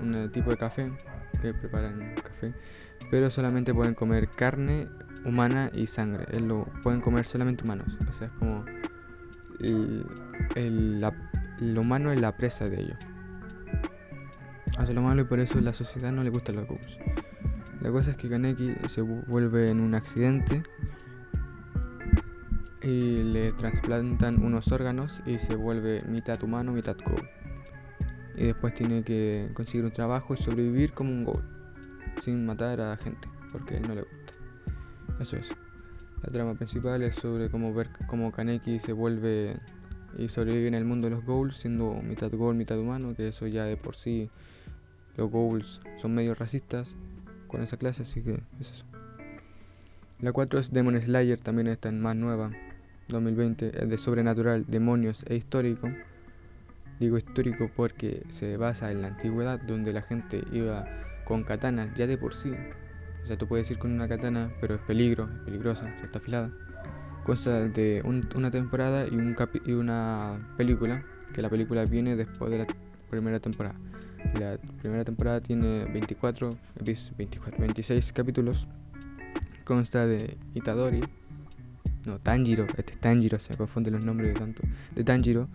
un, 0.00 0.30
tipo 0.32 0.50
de 0.50 0.56
café 0.56 0.92
que 1.40 1.52
preparan 1.52 2.14
café, 2.14 2.54
pero 3.10 3.28
solamente 3.30 3.74
pueden 3.74 3.94
comer 3.94 4.28
carne 4.28 4.88
humana 5.24 5.70
y 5.74 5.86
sangre. 5.86 6.26
lo 6.40 6.64
pueden 6.82 7.00
comer 7.00 7.26
solamente 7.26 7.64
humanos. 7.64 7.98
O 8.08 8.12
sea, 8.12 8.28
es 8.28 8.32
como 8.34 8.64
la, 9.60 11.12
el 11.60 11.78
humano 11.78 12.12
es 12.12 12.20
la 12.20 12.36
presa 12.36 12.68
de 12.68 12.80
ellos. 12.80 12.98
Hace 14.78 14.94
lo 14.94 15.02
malo 15.02 15.22
y 15.22 15.24
por 15.24 15.38
eso 15.38 15.60
la 15.60 15.74
sociedad 15.74 16.12
no 16.12 16.24
le 16.24 16.30
gustan 16.30 16.56
los 16.56 16.66
ghouls. 16.66 16.98
La 17.82 17.90
cosa 17.90 18.12
es 18.12 18.16
que 18.16 18.28
Kaneki 18.28 18.76
se 18.88 19.00
vuelve 19.00 19.68
en 19.68 19.80
un 19.80 19.96
accidente 19.96 20.62
y 22.80 23.24
le 23.24 23.50
trasplantan 23.54 24.40
unos 24.40 24.70
órganos 24.70 25.20
y 25.26 25.38
se 25.38 25.56
vuelve 25.56 26.02
mitad 26.02 26.40
humano, 26.44 26.70
mitad 26.70 26.96
ghoul. 27.04 27.28
Y 28.36 28.44
después 28.44 28.72
tiene 28.74 29.02
que 29.02 29.50
conseguir 29.54 29.84
un 29.84 29.90
trabajo 29.90 30.32
y 30.32 30.36
sobrevivir 30.36 30.92
como 30.92 31.10
un 31.10 31.24
ghoul, 31.24 31.42
sin 32.22 32.46
matar 32.46 32.80
a 32.80 32.96
gente, 32.98 33.28
porque 33.50 33.80
no 33.80 33.96
le 33.96 34.02
gusta. 34.02 34.32
Eso 35.18 35.36
es. 35.36 35.52
La 36.22 36.30
trama 36.30 36.54
principal 36.54 37.02
es 37.02 37.16
sobre 37.16 37.50
cómo 37.50 37.74
ver 37.74 37.90
cómo 38.06 38.30
Kaneki 38.30 38.78
se 38.78 38.92
vuelve 38.92 39.56
y 40.16 40.28
sobrevive 40.28 40.68
en 40.68 40.74
el 40.74 40.84
mundo 40.84 41.08
de 41.08 41.16
los 41.16 41.24
ghouls, 41.24 41.56
siendo 41.56 41.94
mitad 41.94 42.30
ghoul, 42.30 42.54
mitad 42.54 42.78
humano, 42.78 43.12
que 43.16 43.26
eso 43.26 43.48
ya 43.48 43.64
de 43.64 43.76
por 43.76 43.96
sí 43.96 44.30
los 45.16 45.28
ghouls 45.28 45.80
son 46.00 46.14
medio 46.14 46.36
racistas 46.36 46.94
con 47.52 47.62
esa 47.62 47.76
clase, 47.76 48.02
así 48.02 48.20
que 48.22 48.40
es 48.58 48.70
eso. 48.72 48.84
La 50.18 50.32
4 50.32 50.58
es 50.58 50.72
Demon 50.72 51.00
Slayer, 51.00 51.40
también 51.40 51.68
está 51.68 51.88
en 51.88 52.00
más 52.00 52.16
nueva, 52.16 52.50
2020, 53.08 53.82
es 53.82 53.88
de 53.88 53.98
sobrenatural, 53.98 54.64
demonios 54.66 55.24
e 55.28 55.36
histórico. 55.36 55.88
Digo 56.98 57.18
histórico 57.18 57.70
porque 57.74 58.22
se 58.30 58.56
basa 58.56 58.90
en 58.90 59.02
la 59.02 59.08
antigüedad, 59.08 59.60
donde 59.60 59.92
la 59.92 60.02
gente 60.02 60.42
iba 60.52 60.86
con 61.24 61.44
katanas 61.44 61.94
ya 61.94 62.06
de 62.06 62.16
por 62.16 62.34
sí. 62.34 62.52
O 63.22 63.26
sea, 63.26 63.36
tú 63.36 63.46
puedes 63.46 63.70
ir 63.70 63.78
con 63.78 63.92
una 63.92 64.08
katana, 64.08 64.50
pero 64.60 64.76
es 64.76 64.80
peligro, 64.80 65.28
es 65.32 65.40
peligrosa, 65.40 65.88
está 66.02 66.18
afilada. 66.18 66.50
Consta 67.24 67.68
de 67.68 68.02
una 68.34 68.50
temporada 68.50 69.06
y 69.06 69.72
una 69.72 70.54
película, 70.56 71.04
que 71.32 71.42
la 71.42 71.48
película 71.48 71.84
viene 71.84 72.16
después 72.16 72.50
de 72.50 72.58
la 72.58 72.66
primera 73.10 73.38
temporada. 73.40 73.76
La 74.38 74.56
primera 74.80 75.04
temporada 75.04 75.40
tiene 75.40 75.84
24, 75.84 76.56
24 77.16 77.60
26 77.60 78.12
capítulos. 78.12 78.66
Consta 79.64 80.06
de 80.06 80.36
Itadori, 80.54 81.02
no, 82.04 82.18
Tanjiro, 82.18 82.66
este 82.76 82.94
es 82.94 82.98
Tanjiro, 82.98 83.38
se 83.38 83.56
confunden 83.56 83.94
los 83.94 84.04
nombres 84.04 84.34
de 84.34 84.40
tanto, 84.40 84.62
de 84.94 85.04
Tanjiro, 85.04 85.48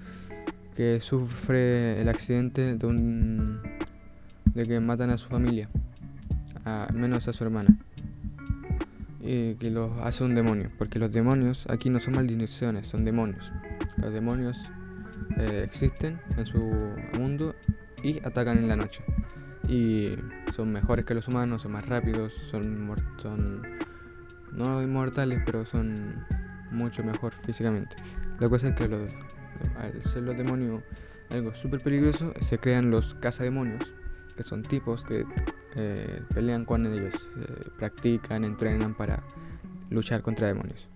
que 0.76 1.02
sufre 1.02 2.02
el 2.02 2.08
accidente 2.08 2.78
de 2.78 2.88
un 2.88 3.60
de 4.54 4.66
que 4.66 4.80
matan 4.80 5.10
a 5.10 5.18
su 5.18 5.28
familia, 5.28 5.70
al 6.64 6.94
menos 6.94 7.28
a 7.28 7.34
su 7.34 7.44
hermana, 7.44 7.78
y 9.20 9.56
que 9.56 9.70
los 9.70 9.92
hace 10.02 10.24
un 10.24 10.36
demonio, 10.36 10.72
porque 10.78 11.00
los 11.00 11.12
demonios 11.12 11.66
aquí 11.70 11.90
no 11.90 12.00
son 12.00 12.16
maldiciones, 12.16 12.88
son 12.88 13.04
demonios. 13.04 13.52
Los 13.98 14.14
demonios 14.14 14.70
eh, 15.38 15.64
existen 15.66 16.20
en 16.38 16.46
su 16.46 16.60
mundo 17.14 17.56
y 18.08 18.20
atacan 18.24 18.58
en 18.58 18.68
la 18.70 18.78
noche. 18.78 19.04
Y 19.68 20.16
son 20.56 20.72
mejores 20.72 21.04
que 21.04 21.14
los 21.14 21.28
humanos, 21.28 21.64
son 21.64 21.74
más 21.74 21.86
rápidos, 21.86 22.34
son, 22.50 22.96
son 23.22 23.62
no 24.54 24.82
inmortales, 24.82 25.42
pero 25.46 25.66
son 25.66 26.24
mucho 26.72 27.04
mejor 27.04 27.34
físicamente. 27.46 27.98
La 28.40 28.48
cosa 28.48 28.70
es 28.70 28.76
que 28.76 28.88
los, 28.88 29.10
al 29.78 30.02
ser 30.04 30.24
los 30.24 30.38
demonios 30.38 30.84
algo 31.30 31.54
súper 31.54 31.82
peligroso, 31.82 32.34
se 32.40 32.58
crean 32.58 32.90
los 32.90 33.14
cazademonios, 33.16 33.84
que 34.38 34.44
son 34.44 34.64
tipos 34.64 35.04
que 35.04 35.26
eh, 35.76 36.22
pelean 36.34 36.64
con 36.64 36.86
ellos, 36.86 37.14
eh, 37.38 37.70
practican, 37.78 38.46
entrenan 38.46 38.96
para 38.96 39.24
luchar 39.90 40.22
contra 40.22 40.48
demonios. 40.48 40.88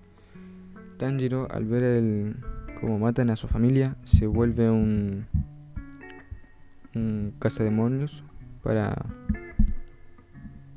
Tanjiro, 0.98 1.50
al 1.51 1.65
ver 1.65 1.84
el, 1.84 2.36
cómo 2.80 2.98
matan 3.00 3.30
a 3.30 3.36
su 3.36 3.50
familia, 3.50 3.98
se 4.03 4.27
vuelve 4.27 4.70
un, 4.70 5.25
un 6.95 7.33
cazademonios 7.39 8.24
para, 8.63 8.95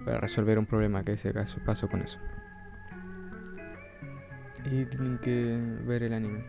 para 0.05 0.21
resolver 0.21 0.59
un 0.59 0.67
problema 0.67 1.05
que 1.05 1.17
se 1.17 1.33
pasó 1.65 1.89
con 1.89 2.03
eso 2.03 2.19
y 4.65 4.85
tienen 4.87 5.19
que 5.19 5.59
ver 5.87 6.03
el 6.03 6.13
anime. 6.13 6.45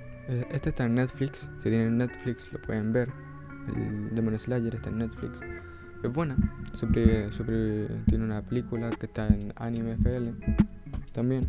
Este 0.51 0.69
está 0.69 0.85
en 0.85 0.95
Netflix, 0.95 1.49
si 1.61 1.69
tienen 1.69 1.97
Netflix 1.97 2.51
lo 2.51 2.61
pueden 2.61 2.91
ver. 2.93 3.09
El 3.67 4.15
Demon 4.15 4.37
Slayer 4.37 4.75
está 4.75 4.89
en 4.89 4.99
Netflix. 4.99 5.39
Es 6.03 6.11
buena, 6.11 6.35
siempre, 6.73 7.29
tiene 8.07 8.23
una 8.23 8.41
película 8.41 8.91
que 8.91 9.07
está 9.07 9.27
en 9.27 9.53
Anime 9.55 9.93
FL 9.93 10.29
también. 11.11 11.47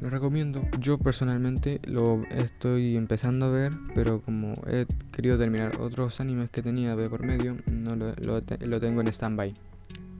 Lo 0.00 0.10
recomiendo. 0.10 0.62
Yo 0.78 0.98
personalmente 0.98 1.80
lo 1.84 2.22
estoy 2.30 2.96
empezando 2.96 3.46
a 3.46 3.50
ver, 3.50 3.72
pero 3.94 4.20
como 4.20 4.62
he 4.66 4.86
querido 5.10 5.38
terminar 5.38 5.80
otros 5.80 6.20
animes 6.20 6.50
que 6.50 6.62
tenía 6.62 6.94
de 6.96 7.08
por 7.08 7.24
medio, 7.24 7.56
no 7.66 7.96
lo, 7.96 8.14
lo 8.16 8.80
tengo 8.80 9.00
en 9.00 9.08
stand-by. 9.08 9.54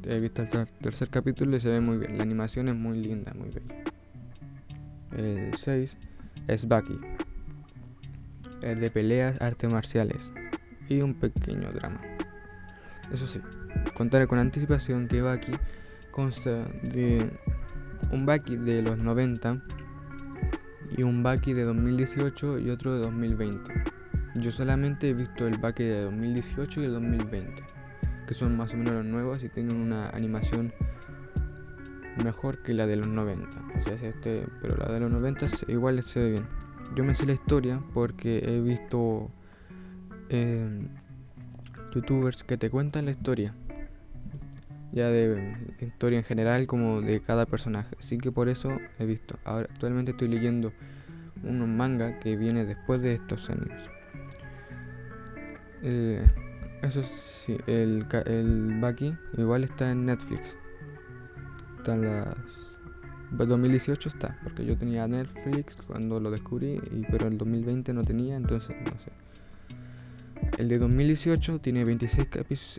He 0.08 0.20
visto 0.20 0.42
el 0.42 0.48
tercer 0.80 1.10
capítulo 1.10 1.56
y 1.56 1.60
se 1.60 1.68
ve 1.68 1.80
muy 1.80 1.98
bien. 1.98 2.16
La 2.16 2.22
animación 2.22 2.68
es 2.68 2.76
muy 2.76 3.02
linda, 3.02 3.34
muy 3.34 3.50
bella. 3.50 3.84
El 5.16 5.54
6 5.54 5.96
es 6.46 6.68
Baki, 6.68 6.98
el 8.62 8.80
de 8.80 8.90
peleas, 8.90 9.40
artes 9.40 9.70
marciales 9.70 10.30
y 10.88 11.00
un 11.00 11.14
pequeño 11.14 11.72
drama. 11.72 12.00
Eso 13.12 13.26
sí, 13.26 13.40
contaré 13.94 14.26
con 14.26 14.38
anticipación 14.38 15.08
que 15.08 15.22
Baki 15.22 15.52
consta 16.10 16.64
de 16.82 17.30
un 18.10 18.26
Baki 18.26 18.56
de 18.56 18.82
los 18.82 18.98
90 18.98 19.62
y 20.96 21.02
un 21.02 21.22
Baki 21.22 21.52
de 21.52 21.64
2018 21.64 22.58
y 22.58 22.70
otro 22.70 22.94
de 22.94 23.00
2020. 23.00 23.72
Yo 24.36 24.50
solamente 24.50 25.10
he 25.10 25.14
visto 25.14 25.46
el 25.46 25.58
Baki 25.58 25.82
de 25.82 26.02
2018 26.02 26.82
y 26.82 26.84
el 26.84 26.92
2020, 26.92 27.64
que 28.26 28.34
son 28.34 28.56
más 28.56 28.74
o 28.74 28.76
menos 28.76 28.94
los 28.94 29.04
nuevos 29.04 29.42
y 29.42 29.48
tienen 29.48 29.76
una 29.76 30.10
animación 30.10 30.72
mejor 32.22 32.62
que 32.62 32.74
la 32.74 32.86
de 32.86 32.96
los 32.96 33.08
90. 33.08 33.48
O 33.78 33.82
sea, 33.82 33.94
este, 33.94 34.46
pero 34.60 34.76
la 34.76 34.92
de 34.92 35.00
los 35.00 35.10
90 35.10 35.46
igual 35.68 36.02
se 36.02 36.20
ve 36.20 36.30
bien. 36.32 36.46
Yo 36.94 37.04
me 37.04 37.14
sé 37.14 37.26
la 37.26 37.32
historia 37.32 37.80
porque 37.94 38.38
he 38.46 38.60
visto 38.60 39.30
em, 40.28 40.88
youtubers 41.94 42.44
que 42.44 42.56
te 42.56 42.70
cuentan 42.70 43.06
la 43.06 43.10
historia. 43.10 43.54
Ya 44.96 45.08
de 45.10 45.54
historia 45.80 46.18
en 46.18 46.24
general 46.24 46.66
como 46.66 47.02
de 47.02 47.20
cada 47.20 47.46
personaje. 47.46 47.94
Así 47.98 48.18
que 48.18 48.32
por 48.32 48.48
eso 48.48 48.70
he 48.98 49.06
visto. 49.06 49.38
Ahora 49.44 49.68
actualmente 49.70 50.10
estoy 50.12 50.28
leyendo 50.28 50.72
un 51.44 51.76
manga 51.76 52.18
que 52.18 52.36
viene 52.36 52.64
después 52.64 53.02
de 53.02 53.12
estos 53.12 53.48
animes. 53.50 53.78
Eh, 55.82 56.24
eso 56.82 57.04
sí, 57.04 57.56
el, 57.66 58.06
el 58.24 58.80
Baki 58.80 59.14
igual 59.36 59.64
está 59.64 59.90
en 59.90 60.06
Netflix 60.06 60.56
están 61.86 62.02
las 62.02 62.36
2018 63.30 64.08
está, 64.08 64.36
porque 64.42 64.64
yo 64.64 64.76
tenía 64.76 65.06
Netflix 65.06 65.76
cuando 65.86 66.18
lo 66.18 66.32
descubrí, 66.32 66.80
y, 66.90 67.04
pero 67.08 67.28
el 67.28 67.38
2020 67.38 67.92
no 67.92 68.02
tenía, 68.02 68.36
entonces 68.36 68.74
no 68.84 68.98
sé. 68.98 69.12
El 70.58 70.68
de 70.68 70.78
2018 70.78 71.60
tiene 71.60 71.84
26 71.84 72.28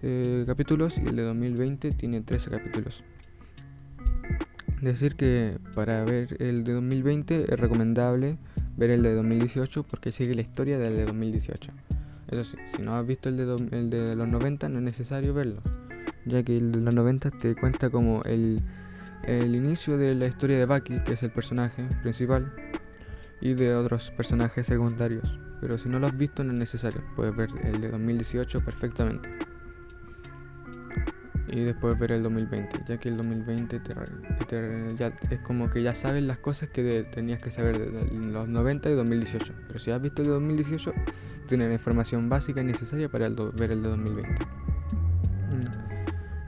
eh, 0.02 0.44
capítulos 0.48 0.98
y 0.98 1.08
el 1.08 1.16
de 1.16 1.24
2020 1.24 1.92
tiene 1.92 2.22
13 2.22 2.50
capítulos. 2.50 3.04
Decir 4.82 5.16
que 5.16 5.58
para 5.76 6.04
ver 6.04 6.38
el 6.40 6.64
de 6.64 6.74
2020 6.74 7.54
es 7.54 7.60
recomendable 7.60 8.38
ver 8.78 8.92
el 8.92 9.04
de 9.04 9.14
2018 9.14 9.84
porque 9.84 10.12
sigue 10.12 10.36
la 10.36 10.42
historia 10.42 10.78
del 10.78 10.98
de 10.98 11.06
2018. 11.06 11.72
Eso 12.30 12.44
sí, 12.44 12.58
si 12.76 12.82
no 12.82 12.96
has 12.96 13.06
visto 13.06 13.30
el 13.30 13.38
de, 13.38 14.16
los 14.16 14.28
90 14.28 14.70
no 14.70 14.80
es 14.80 14.84
necesario 14.84 15.34
verlo, 15.34 15.62
ya 16.26 16.44
que 16.44 16.58
el 16.58 16.72
de 16.72 16.82
los 16.82 16.94
90 16.94 17.32
te 17.32 17.56
cuenta 17.56 17.90
como 17.90 18.24
el 18.24 18.62
inicio 19.28 19.98
de 19.98 20.14
la 20.14 20.28
historia 20.28 20.58
de 20.58 20.66
Baki, 20.66 21.04
que 21.04 21.14
es 21.14 21.24
el 21.24 21.32
personaje 21.32 21.88
principal, 22.02 22.52
y 23.40 23.54
de 23.54 23.76
otros 23.76 24.12
personajes 24.12 24.68
secundarios. 24.68 25.47
Pero 25.62 25.78
si 25.78 25.90
no 25.90 26.00
lo 26.00 26.08
has 26.08 26.18
visto 26.18 26.44
no 26.44 26.54
es 26.54 26.60
necesario, 26.60 27.02
puedes 27.16 27.36
ver 27.36 27.50
el 27.64 27.82
de 27.82 27.90
2018 27.90 28.62
perfectamente. 28.62 29.30
Y 31.48 31.62
después 31.62 31.98
ver 31.98 32.12
el 32.12 32.24
2020, 32.24 32.84
ya 32.88 32.98
que 32.98 33.10
el 33.10 33.18
2020 33.18 33.82
ya 34.98 35.14
es 35.30 35.40
como 35.40 35.70
que 35.70 35.82
ya 35.82 35.96
sabes 35.96 36.22
las 36.24 36.40
cosas 36.40 36.70
que 36.70 37.08
tenías 37.12 37.42
que 37.42 37.52
saber 37.52 37.80
de 37.80 38.12
los 38.12 38.48
90 38.50 38.90
y 38.90 38.94
2018. 38.94 39.54
Pero 39.68 39.80
si 39.80 39.92
has 39.92 40.02
visto 40.02 40.22
el 40.22 40.28
de 40.28 40.34
2018, 40.34 40.94
tienes 41.48 41.68
la 41.70 41.74
información 41.74 42.28
básica 42.28 42.62
necesaria 42.64 43.08
para 43.10 43.30
ver 43.30 43.72
el 43.72 43.82
de 43.82 43.90
2020. 43.90 44.46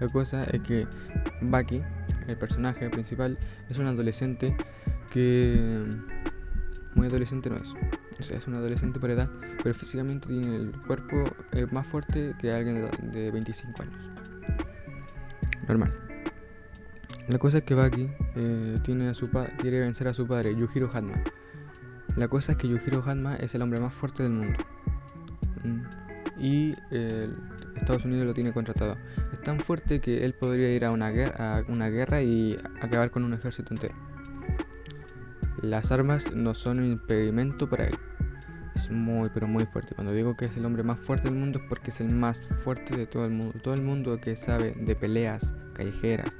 La 0.02 0.08
cosa 0.08 0.44
es 0.46 0.62
que 0.62 0.88
Baki 1.42 1.82
el 2.30 2.38
personaje 2.38 2.90
principal, 2.90 3.38
es 3.70 3.78
un 3.78 3.88
adolescente 3.88 4.56
que 5.12 5.86
muy 6.96 7.08
adolescente 7.08 7.50
no 7.50 7.58
es. 7.58 7.74
O 8.20 8.24
sea, 8.24 8.38
es 8.38 8.48
un 8.48 8.56
adolescente 8.56 9.00
por 9.00 9.10
edad, 9.10 9.30
pero 9.64 9.74
físicamente 9.74 10.28
tiene 10.28 10.56
el 10.56 10.72
cuerpo 10.86 11.24
eh, 11.52 11.68
más 11.72 11.88
fuerte 11.88 12.36
que 12.40 12.52
alguien 12.52 12.90
de, 13.12 13.32
25 13.32 13.82
años. 13.82 13.96
Normal. 15.68 15.94
La 17.28 17.38
cosa 17.38 17.60
es 17.60 17.64
que 17.64 17.76
Baki 17.76 18.10
eh, 18.36 18.80
tiene 18.84 19.08
a 19.08 19.14
su 19.14 19.30
quiere 19.30 19.80
vencer 19.82 20.08
a 20.08 20.14
su 20.14 20.28
padre, 20.28 20.56
Yujiro 20.56 20.90
Hatma. 20.92 21.24
La 22.16 22.28
cosa 22.28 22.54
es 22.54 22.58
que 22.58 22.68
Yujiro 22.68 23.04
Hatma 23.06 23.36
es 23.36 23.56
el 23.56 23.62
hombre 23.62 23.80
más 23.80 23.94
fuerte 23.94 24.24
del 24.24 24.34
mundo. 24.34 24.58
Mm. 25.64 26.42
Y 26.42 26.76
Estados 27.76 28.06
Unidos 28.06 28.26
lo 28.26 28.34
tiene 28.34 28.54
contratado. 28.54 28.98
Es 29.34 29.42
tan 29.42 29.60
fuerte 29.60 30.00
que 30.00 30.26
él 30.26 30.34
podría 30.34 30.74
ir 30.74 30.86
a 30.86 30.92
una, 30.92 31.10
guerra, 31.12 31.60
a 31.60 31.64
una 31.68 31.90
guerra 31.90 32.22
y 32.22 32.58
acabar 32.82 33.12
con 33.12 33.24
un 33.24 33.34
ejército 33.34 33.74
entero. 33.74 33.96
Las 35.62 35.92
armas 35.92 36.34
no 36.34 36.54
son 36.54 36.80
un 36.80 36.86
impedimento 36.86 37.70
para 37.70 37.88
él. 37.88 38.00
Muy, 38.90 39.30
pero 39.34 39.48
muy 39.48 39.66
fuerte. 39.66 39.94
Cuando 39.94 40.14
digo 40.14 40.36
que 40.36 40.46
es 40.46 40.58
el 40.58 40.66
hombre 40.66 40.84
más 40.84 41.00
fuerte 41.00 41.30
del 41.30 41.38
mundo 41.38 41.60
es 41.60 41.66
porque 41.70 41.92
es 41.92 42.02
el 42.02 42.10
más 42.10 42.40
fuerte 42.64 42.98
de 42.98 43.06
todo 43.06 43.26
el 43.26 43.32
mundo. 43.32 43.60
Todo 43.62 43.74
el 43.76 43.82
mundo 43.82 44.20
que 44.20 44.36
sabe 44.36 44.72
de 44.72 44.96
peleas 44.96 45.54
callejeras 45.74 46.36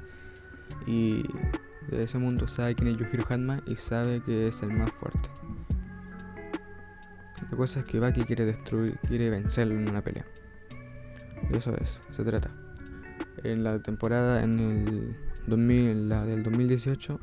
y 0.86 1.22
de 1.88 2.02
ese 2.02 2.18
mundo 2.18 2.48
sabe 2.48 2.74
quién 2.74 2.88
es 2.88 2.96
Yujiro 2.96 3.24
Hanma 3.28 3.62
y 3.66 3.76
sabe 3.76 4.20
que 4.22 4.48
es 4.48 4.62
el 4.62 4.72
más 4.72 4.90
fuerte. 4.92 5.28
La 7.50 7.56
cosa 7.56 7.80
es 7.80 7.86
que 7.86 7.98
Baki 7.98 8.24
quiere 8.24 8.44
destruir, 8.44 8.98
quiere 9.08 9.30
vencerlo 9.30 9.74
en 9.74 9.88
una 9.88 10.02
pelea. 10.02 10.24
Y 11.50 11.56
eso 11.56 11.74
es, 11.76 12.00
se 12.10 12.24
trata. 12.24 12.50
En 13.42 13.64
la 13.64 13.78
temporada 13.80 14.42
en 14.42 14.58
el 14.60 15.16
2000, 15.46 16.08
la 16.08 16.24
del 16.24 16.42
2018, 16.42 17.20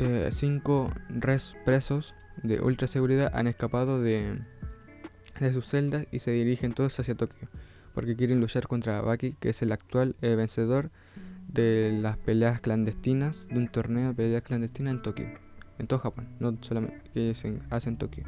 eh, 0.00 0.28
cinco 0.30 0.92
res 1.08 1.54
presos 1.64 2.14
de 2.42 2.60
ultra 2.60 2.86
seguridad 2.86 3.30
han 3.34 3.46
escapado 3.46 4.00
de, 4.00 4.38
de 5.40 5.52
sus 5.52 5.66
celdas 5.66 6.06
y 6.10 6.18
se 6.18 6.30
dirigen 6.32 6.74
todos 6.74 6.98
hacia 6.98 7.14
Tokio, 7.14 7.48
porque 7.94 8.16
quieren 8.16 8.40
luchar 8.40 8.66
contra 8.66 9.00
Baki, 9.00 9.34
que 9.40 9.50
es 9.50 9.62
el 9.62 9.72
actual 9.72 10.16
eh, 10.22 10.34
vencedor 10.34 10.90
de 11.48 11.96
las 12.00 12.16
peleas 12.16 12.60
clandestinas, 12.60 13.46
de 13.48 13.58
un 13.58 13.68
torneo 13.68 14.08
de 14.08 14.14
peleas 14.14 14.42
clandestinas 14.42 14.94
en 14.94 15.02
Tokio, 15.02 15.28
en 15.78 15.86
todo 15.86 15.98
Japón, 15.98 16.28
no 16.40 16.56
solamente 16.60 17.00
que 17.12 17.34
se 17.34 17.58
hace 17.70 17.88
en 17.88 17.96
Tokio. 17.96 18.24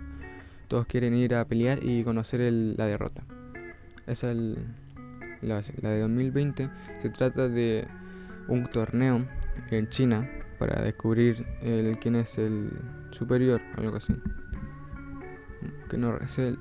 Todos 0.68 0.86
quieren 0.86 1.14
ir 1.14 1.34
a 1.34 1.44
pelear 1.44 1.80
y 1.82 2.02
conocer 2.02 2.40
la 2.40 2.86
derrota. 2.86 3.24
Esa 4.06 4.32
es 4.32 4.36
la, 5.42 5.62
la 5.80 5.90
de 5.90 6.00
2020. 6.00 6.70
Se 7.02 7.10
trata 7.10 7.48
de 7.48 7.86
un 8.48 8.66
torneo 8.66 9.26
en 9.70 9.88
China 9.88 10.28
para 10.58 10.82
descubrir 10.82 11.46
el, 11.62 11.98
quién 11.98 12.16
es 12.16 12.38
el 12.38 12.70
superior, 13.10 13.60
algo 13.76 13.96
así. 13.96 14.14
Que 15.88 15.96
no 15.96 16.16
el, 16.16 16.58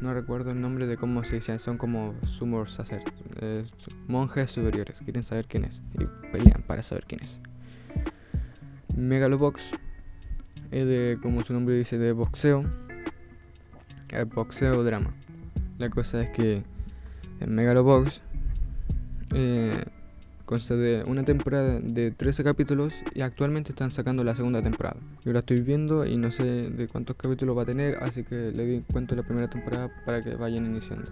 recuerdo 0.00 0.50
el 0.50 0.60
nombre 0.60 0.86
de 0.86 0.96
cómo 0.96 1.24
se 1.24 1.36
dice, 1.36 1.58
son 1.58 1.78
como 1.78 2.14
sumos 2.26 2.72
sacer, 2.72 3.02
eh, 3.40 3.64
monjes 4.06 4.50
superiores, 4.50 5.00
quieren 5.00 5.22
saber 5.22 5.46
quién 5.46 5.64
es 5.64 5.82
y 5.98 6.04
pelean 6.30 6.62
para 6.66 6.82
saber 6.82 7.04
quién 7.06 7.22
es. 7.22 7.40
Megalobox 8.96 9.72
es 10.70 10.86
de, 10.86 11.18
como 11.22 11.42
su 11.42 11.52
nombre 11.52 11.76
dice, 11.76 11.98
de 11.98 12.12
boxeo, 12.12 12.64
el 14.10 14.26
boxeo 14.26 14.84
drama. 14.84 15.14
La 15.78 15.90
cosa 15.90 16.22
es 16.22 16.30
que 16.30 16.62
en 17.40 17.54
Megalobox 17.54 18.22
eh, 19.34 19.84
Consta 20.44 20.76
de 20.76 21.02
una 21.06 21.24
temporada 21.24 21.80
de 21.80 22.10
13 22.10 22.44
capítulos 22.44 22.92
y 23.14 23.22
actualmente 23.22 23.70
están 23.70 23.90
sacando 23.90 24.24
la 24.24 24.34
segunda 24.34 24.62
temporada. 24.62 24.96
Yo 25.24 25.32
la 25.32 25.38
estoy 25.38 25.62
viendo 25.62 26.04
y 26.04 26.18
no 26.18 26.30
sé 26.30 26.44
de 26.44 26.86
cuántos 26.86 27.16
capítulos 27.16 27.56
va 27.56 27.62
a 27.62 27.64
tener, 27.66 27.96
así 28.02 28.24
que 28.24 28.52
le 28.52 28.66
di 28.66 28.80
cuento 28.82 29.16
la 29.16 29.22
primera 29.22 29.48
temporada 29.48 29.90
para 30.04 30.22
que 30.22 30.34
vayan 30.34 30.66
iniciando. 30.66 31.10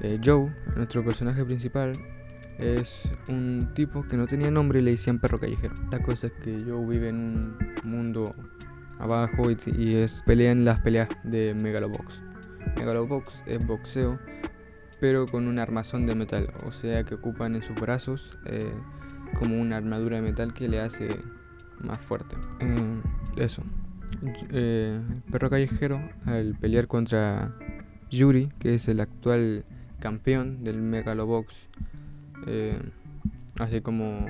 Eh, 0.00 0.18
Joe, 0.24 0.50
nuestro 0.76 1.04
personaje 1.04 1.44
principal, 1.44 1.98
es 2.58 3.02
un 3.28 3.68
tipo 3.74 4.06
que 4.08 4.16
no 4.16 4.26
tenía 4.26 4.50
nombre 4.50 4.80
y 4.80 4.82
le 4.82 4.92
decían 4.92 5.18
perro 5.18 5.38
callejero. 5.38 5.74
La 5.92 6.02
cosa 6.02 6.28
es 6.28 6.32
que 6.32 6.64
Joe 6.66 6.86
vive 6.86 7.10
en 7.10 7.16
un 7.16 7.58
mundo 7.84 8.34
abajo 8.98 9.50
y, 9.50 9.58
y 9.76 9.96
es, 9.96 10.22
pelea 10.24 10.52
en 10.52 10.64
las 10.64 10.80
peleas 10.80 11.10
de 11.22 11.52
Megalobox. 11.52 12.22
Megalobox 12.76 13.42
es 13.46 13.64
boxeo 13.66 14.18
pero 15.00 15.26
con 15.26 15.46
un 15.46 15.58
armazón 15.58 16.06
de 16.06 16.14
metal, 16.14 16.52
o 16.66 16.72
sea 16.72 17.04
que 17.04 17.14
ocupan 17.14 17.54
en 17.54 17.62
sus 17.62 17.76
brazos 17.76 18.36
eh, 18.46 18.72
como 19.38 19.60
una 19.60 19.76
armadura 19.76 20.16
de 20.16 20.22
metal 20.22 20.54
que 20.54 20.68
le 20.68 20.80
hace 20.80 21.20
más 21.80 22.00
fuerte. 22.00 22.36
Eh, 22.60 23.00
eso. 23.36 23.62
Eh, 24.50 25.00
perro 25.30 25.50
callejero, 25.50 26.00
al 26.24 26.54
pelear 26.54 26.88
contra 26.88 27.54
Yuri, 28.10 28.48
que 28.58 28.74
es 28.74 28.88
el 28.88 29.00
actual 29.00 29.64
campeón 30.00 30.64
del 30.64 30.80
Megalobox, 30.80 31.68
así 33.60 33.80
como 33.80 34.26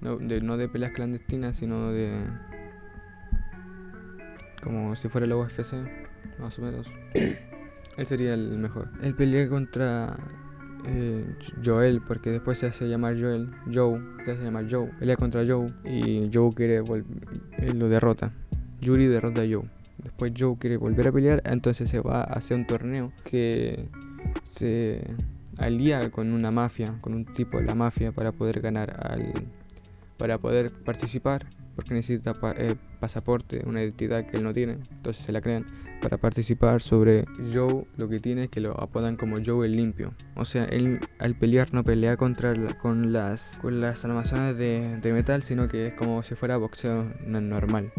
no 0.00 0.18
de, 0.18 0.40
no 0.40 0.56
de 0.56 0.68
peleas 0.68 0.92
clandestinas, 0.92 1.56
sino 1.56 1.90
de 1.92 2.12
como 4.62 4.94
si 4.94 5.08
fuera 5.08 5.26
el 5.26 5.32
UFC, 5.32 5.74
más 6.38 6.58
o 6.58 6.62
menos. 6.62 6.86
Él 7.96 8.06
sería 8.06 8.34
el 8.34 8.58
mejor. 8.58 8.88
Él 9.02 9.14
pelea 9.14 9.48
contra 9.48 10.16
eh, 10.86 11.24
Joel, 11.64 12.00
porque 12.00 12.30
después 12.30 12.58
se 12.58 12.66
hace 12.66 12.88
llamar 12.88 13.20
Joel, 13.20 13.50
Joe, 13.72 14.00
se 14.24 14.32
hace 14.32 14.42
llamar 14.42 14.66
Joe. 14.70 14.90
Pelea 14.98 15.16
contra 15.16 15.44
Joe 15.46 15.72
y 15.84 16.30
Joe 16.32 16.52
quiere 16.54 16.82
él 17.58 17.78
lo 17.78 17.88
derrota. 17.88 18.32
Yuri 18.80 19.06
derrota 19.06 19.42
a 19.42 19.44
Joe. 19.44 19.64
Después 20.02 20.32
Joe 20.36 20.56
quiere 20.58 20.76
volver 20.78 21.08
a 21.08 21.12
pelear, 21.12 21.42
entonces 21.44 21.90
se 21.90 22.00
va 22.00 22.20
a 22.22 22.24
hacer 22.24 22.56
un 22.56 22.66
torneo 22.66 23.12
que 23.24 23.88
se 24.50 25.02
alía 25.58 26.10
con 26.10 26.32
una 26.32 26.50
mafia, 26.50 26.96
con 27.02 27.12
un 27.12 27.26
tipo 27.26 27.58
de 27.58 27.64
la 27.64 27.74
mafia 27.74 28.12
para 28.12 28.32
poder 28.32 28.60
ganar 28.60 28.96
al 29.06 29.46
para 30.16 30.38
poder 30.38 30.70
participar 30.70 31.46
porque 31.74 31.94
necesita 31.94 32.34
eh, 32.56 32.76
pasaporte, 32.98 33.62
una 33.64 33.82
identidad 33.82 34.26
que 34.26 34.36
él 34.36 34.42
no 34.42 34.52
tiene, 34.52 34.78
entonces 34.90 35.24
se 35.24 35.32
la 35.32 35.40
crean 35.40 35.64
para 36.00 36.18
participar 36.18 36.80
sobre 36.82 37.26
Joe, 37.52 37.84
lo 37.96 38.08
que 38.08 38.20
tiene 38.20 38.44
es 38.44 38.50
que 38.50 38.60
lo 38.60 38.80
apodan 38.80 39.16
como 39.16 39.36
Joe 39.44 39.66
el 39.66 39.76
limpio. 39.76 40.14
O 40.34 40.44
sea, 40.44 40.64
él 40.64 41.00
al 41.18 41.34
pelear 41.34 41.72
no 41.72 41.84
pelea 41.84 42.16
contra 42.16 42.54
con 42.78 43.12
las 43.12 43.58
con 43.60 43.80
las 43.80 44.02
de, 44.02 44.98
de, 45.00 45.12
metal, 45.12 45.42
sino 45.42 45.68
que 45.68 45.88
es 45.88 45.94
como 45.94 46.22
si 46.22 46.34
fuera 46.34 46.56
boxeo 46.56 47.04
normal. 47.26 47.92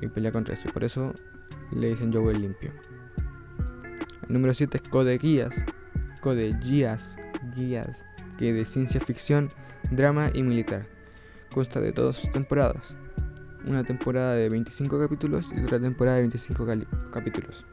Y 0.00 0.08
pelea 0.08 0.32
contra 0.32 0.54
eso. 0.54 0.70
Por 0.72 0.84
eso 0.84 1.14
le 1.74 1.88
dicen 1.88 2.12
Joe 2.12 2.32
el 2.32 2.42
limpio. 2.42 2.72
El 4.28 4.34
número 4.34 4.54
7 4.54 4.76
es 4.76 4.88
Code 4.88 5.16
Guías. 5.18 5.54
Code 6.20 6.56
Guías. 6.62 7.16
Guías. 7.54 8.04
Que 8.38 8.52
de 8.52 8.64
ciencia 8.64 9.00
ficción, 9.00 9.50
drama 9.90 10.30
y 10.32 10.42
militar. 10.42 10.86
Consta 11.52 11.80
de 11.80 11.92
dos 11.92 12.28
temporadas 12.32 12.94
una 13.66 13.84
temporada 13.84 14.34
de 14.34 14.48
25 14.48 14.98
capítulos 14.98 15.52
y 15.56 15.62
otra 15.62 15.80
temporada 15.80 16.16
de 16.16 16.22
25 16.22 16.66
capítulos. 17.12 17.64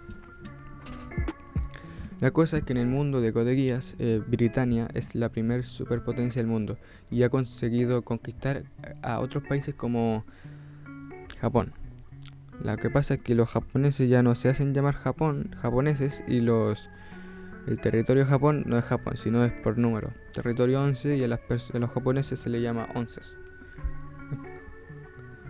La 2.19 2.31
cosa 2.31 2.57
es 2.57 2.63
que 2.63 2.73
en 2.73 2.79
el 2.79 2.87
mundo 2.87 3.21
de 3.21 3.31
codeguías, 3.31 3.95
eh, 3.97 4.21
Britania 4.27 4.89
es 4.93 5.15
la 5.15 5.29
primer 5.29 5.65
superpotencia 5.65 6.41
del 6.41 6.51
mundo 6.51 6.77
y 7.09 7.23
ha 7.23 7.29
conseguido 7.29 8.01
conquistar 8.01 8.63
a 9.01 9.19
otros 9.19 9.43
países 9.43 9.73
como 9.73 10.25
Japón. 11.39 11.71
Lo 12.61 12.75
que 12.75 12.89
pasa 12.89 13.13
es 13.13 13.21
que 13.21 13.35
los 13.35 13.49
japoneses 13.49 14.09
ya 14.09 14.21
no 14.21 14.35
se 14.35 14.49
hacen 14.49 14.73
llamar 14.73 14.95
Japón, 14.95 15.55
japoneses 15.61 16.21
y 16.27 16.41
los 16.41 16.89
el 17.67 17.79
territorio 17.79 18.23
de 18.23 18.29
Japón 18.29 18.63
no 18.65 18.77
es 18.77 18.85
Japón, 18.85 19.15
sino 19.15 19.45
es 19.45 19.53
por 19.53 19.77
número. 19.77 20.11
Territorio 20.33 20.81
11 20.81 21.17
y 21.17 21.23
a, 21.23 21.27
las 21.27 21.39
a 21.73 21.79
los 21.79 21.91
japoneses 21.91 22.39
se 22.39 22.49
le 22.49 22.61
llama 22.61 22.89
onces 22.95 23.37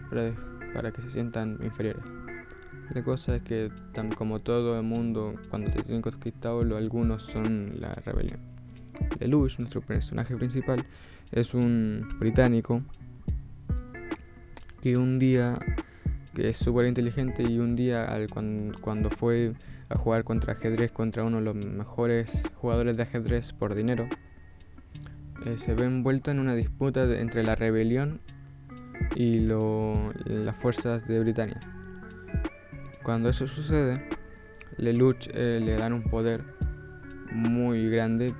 para, 0.09 0.91
que 0.91 1.01
se 1.01 1.11
sientan 1.11 1.59
inferiores. 1.63 2.03
La 2.93 3.03
cosa 3.03 3.35
es 3.35 3.43
que, 3.43 3.71
como 4.17 4.39
todo 4.39 4.77
el 4.77 4.83
mundo, 4.83 5.35
cuando 5.49 5.69
te 5.71 5.83
tienen 5.83 6.01
conquistado, 6.01 6.61
algunos 6.75 7.23
son 7.23 7.79
la 7.79 7.93
rebelión. 7.93 8.39
Lelouch, 9.19 9.59
nuestro 9.59 9.81
personaje 9.81 10.35
principal, 10.35 10.83
es 11.31 11.53
un 11.53 12.07
británico 12.19 12.81
que 14.81 14.97
un 14.97 15.19
día, 15.19 15.59
que 16.33 16.49
es 16.49 16.57
súper 16.57 16.87
inteligente 16.87 17.43
y 17.43 17.59
un 17.59 17.75
día 17.75 18.07
cuando, 18.81 19.09
fue 19.11 19.53
a 19.89 19.97
jugar 19.97 20.23
contra 20.23 20.53
ajedrez 20.53 20.91
contra 20.91 21.23
uno 21.23 21.37
de 21.37 21.43
los 21.43 21.55
mejores 21.55 22.43
jugadores 22.55 22.97
de 22.97 23.03
ajedrez 23.03 23.53
por 23.53 23.75
dinero, 23.75 24.07
eh, 25.45 25.57
se 25.57 25.73
ve 25.73 25.85
envuelto 25.85 26.31
en 26.31 26.39
una 26.39 26.55
disputa 26.55 27.03
entre 27.19 27.43
la 27.43 27.55
rebelión 27.55 28.21
y 29.19 29.39
las 29.41 30.55
fuerzas 30.55 31.05
de 31.05 31.19
Britania. 31.19 31.59
Cuando 33.03 33.27
eso 33.27 33.47
sucede, 33.47 34.07
Lelouch 34.77 35.27
eh, 35.33 35.59
le 35.61 35.75
dan 35.75 35.91
un 35.91 36.03
poder 36.03 36.41
muy 37.33 37.89
grande 37.89 38.33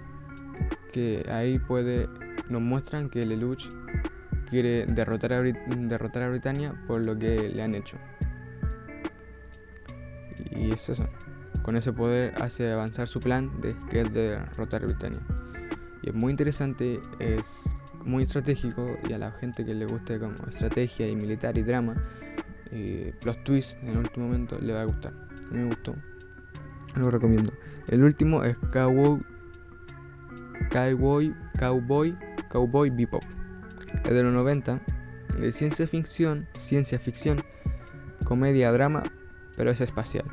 que 0.94 1.26
ahí 1.30 1.60
puede 1.60 2.08
nos 2.48 2.62
muestran 2.62 3.10
que 3.10 3.26
Lelouch 3.26 3.65
quiere 4.50 4.86
derrotar 4.86 5.34
a, 5.34 5.42
derrotar 5.42 6.24
a 6.24 6.30
Britania 6.30 6.74
por 6.88 7.02
lo 7.02 7.20
que 7.20 7.50
le 7.50 7.62
han 7.62 7.76
hecho. 7.76 7.98
Y 10.50 10.72
es 10.72 10.88
eso. 10.88 11.06
Con 11.62 11.76
ese 11.76 11.92
poder 11.92 12.42
hace 12.42 12.72
avanzar 12.72 13.10
su 13.10 13.20
plan 13.20 13.60
de 13.60 13.76
que 13.89 14.00
es 14.00 14.13
derrotar 14.13 14.84
a 14.84 14.86
Britania. 14.86 15.20
Y 16.04 16.10
es 16.10 16.15
muy 16.15 16.32
interesante, 16.32 17.02
es 17.20 17.63
muy 18.10 18.24
estratégico 18.24 18.98
y 19.08 19.13
a 19.13 19.17
la 19.17 19.32
gente 19.32 19.63
que 19.63 19.74
le 19.74 19.86
guste 19.86 20.19
como 20.19 20.36
estrategia 20.48 21.08
y 21.08 21.15
militar 21.15 21.58
y 21.58 21.63
drama, 21.63 21.95
eh, 22.72 23.13
los 23.24 23.43
twists 23.43 23.78
en 23.82 23.89
el 23.89 23.98
último 24.00 24.28
momento 24.28 24.60
le 24.60 24.74
va 24.74 24.82
a 24.82 24.86
gustar. 24.86 25.13
Me 25.52 25.63
gustó. 25.65 25.95
Lo 26.95 27.10
recomiendo. 27.12 27.54
El 27.88 28.04
último 28.04 28.43
es 28.43 28.58
Cowboy 28.72 29.22
Cowboy 30.72 31.36
Cowboy 31.58 32.17
Cowboy 32.50 32.89
Bebop. 32.89 33.24
Es 34.04 34.12
de 34.12 34.24
los 34.24 34.34
90, 34.34 34.82
de 35.39 35.52
ciencia 35.52 35.88
ficción, 35.88 36.48
ciencia 36.58 37.00
ficción, 37.00 37.43
comedia, 38.24 38.72
drama, 38.72 39.04
pero 39.56 39.72
es 39.72 39.82
espacial. 39.82 40.26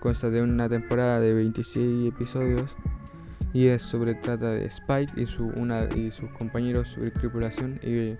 Consta 0.00 0.30
de 0.30 0.42
una 0.42 0.68
temporada 0.68 1.20
de 1.20 1.34
26 1.34 2.08
episodios 2.08 2.74
y 3.52 3.68
es 3.68 3.82
sobre 3.82 4.14
trata 4.14 4.50
de 4.50 4.66
Spike 4.66 5.20
y 5.20 5.26
su 5.26 5.46
una 5.46 5.88
y 5.94 6.10
sus 6.10 6.30
compañeros 6.30 6.96
de 6.98 7.10
tripulación 7.10 7.78
y 7.82 8.16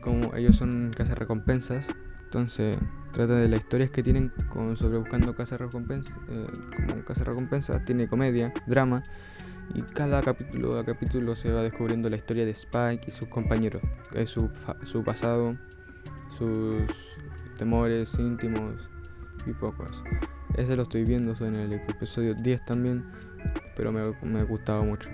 como 0.00 0.34
ellos 0.34 0.56
son 0.56 0.92
recompensas 0.92 1.86
entonces 2.24 2.78
trata 3.12 3.34
de 3.34 3.48
las 3.48 3.60
historias 3.60 3.90
que 3.90 4.02
tienen 4.02 4.32
con 4.48 4.76
sobre 4.76 4.98
buscando 4.98 5.34
casa 5.34 5.56
recompensa 5.56 6.12
eh, 6.28 6.46
como 6.86 7.04
casa 7.04 7.24
recompensa 7.24 7.84
tiene 7.84 8.08
comedia 8.08 8.52
drama 8.66 9.02
y 9.74 9.82
cada 9.82 10.20
capítulo 10.22 10.78
a 10.78 10.84
capítulo 10.84 11.36
se 11.36 11.52
va 11.52 11.62
descubriendo 11.62 12.08
la 12.10 12.16
historia 12.16 12.44
de 12.44 12.50
Spike 12.50 13.04
y 13.06 13.10
sus 13.10 13.28
compañeros 13.28 13.82
su, 14.26 14.50
su 14.82 15.04
pasado 15.04 15.56
sus 16.36 16.82
temores 17.58 18.18
íntimos 18.18 18.88
y 19.46 19.52
pocos. 19.52 20.02
Ese 20.56 20.76
lo 20.76 20.84
estoy 20.84 21.04
viendo 21.04 21.34
en 21.44 21.56
el 21.56 21.72
episodio 21.74 22.34
10 22.34 22.64
también 22.64 23.04
pero 23.76 23.92
me, 23.92 24.12
me 24.22 24.40
ha 24.40 24.44
gustado 24.44 24.84
mucho. 24.84 25.08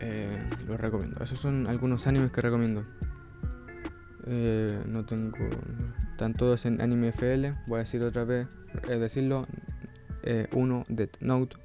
Eh, 0.00 0.38
lo 0.66 0.76
recomiendo. 0.76 1.22
Esos 1.22 1.38
son 1.38 1.66
algunos 1.66 2.06
animes 2.06 2.30
que 2.30 2.40
recomiendo. 2.40 2.84
Eh, 4.26 4.80
no 4.86 5.04
tengo. 5.04 5.36
Están 6.12 6.34
todos 6.34 6.66
en 6.66 6.80
Anime 6.80 7.08
FL. 7.08 7.54
Voy 7.66 7.76
a 7.76 7.78
decir 7.78 8.02
otra 8.02 8.24
vez. 8.24 8.46
Es 8.88 9.00
decirlo. 9.00 9.46
1. 10.52 10.80
Eh, 10.80 10.84
Death 10.88 11.16
Note. 11.20 11.56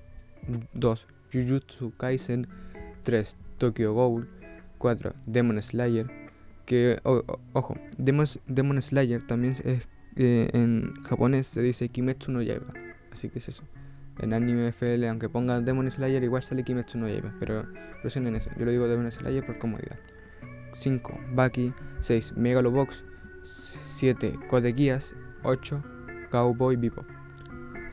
2. 0.74 1.08
Jujutsu 1.32 1.96
Kaisen. 1.98 2.48
3. 3.04 3.38
Tokyo 3.58 3.94
Ghoul. 3.94 4.28
4. 4.78 5.14
Demon 5.26 5.62
Slayer. 5.62 6.08
Que, 6.66 7.00
ojo, 7.04 7.76
Demon, 7.98 8.26
Demon 8.48 8.82
Slayer 8.82 9.26
también 9.28 9.56
es. 9.64 9.88
en 10.16 10.94
japonés 11.04 11.48
se 11.48 11.62
dice 11.62 11.90
Kimetsu 11.90 12.32
no 12.32 12.42
Yaiba. 12.42 12.74
Así 13.12 13.30
que 13.30 13.40
es 13.40 13.50
eso 13.50 13.64
en 14.22 14.34
Anime 14.34 14.72
FL, 14.72 15.08
aunque 15.08 15.30
ponga 15.30 15.60
Demon 15.60 15.90
Slayer, 15.90 16.24
igual 16.24 16.44
sale 16.44 16.64
Kimetsu 16.64 16.98
no 16.98 17.08
Yaiba, 17.08 17.34
pero 17.40 17.66
presionen 18.02 18.36
ese. 18.36 18.52
Yo 18.58 18.66
lo 18.66 18.72
digo 18.72 18.88
Demon 18.88 19.12
Slayer 19.12 19.46
por 19.46 19.58
comodidad. 19.58 19.98
5. 20.76 21.20
Baki. 21.34 21.74
6. 22.00 22.34
Megalobox. 22.38 23.04
7. 23.44 24.40
Code 24.50 24.74
Geass. 24.74 25.14
8. 25.44 25.84
Cowboy 26.30 26.76
Bebop. 26.76 27.06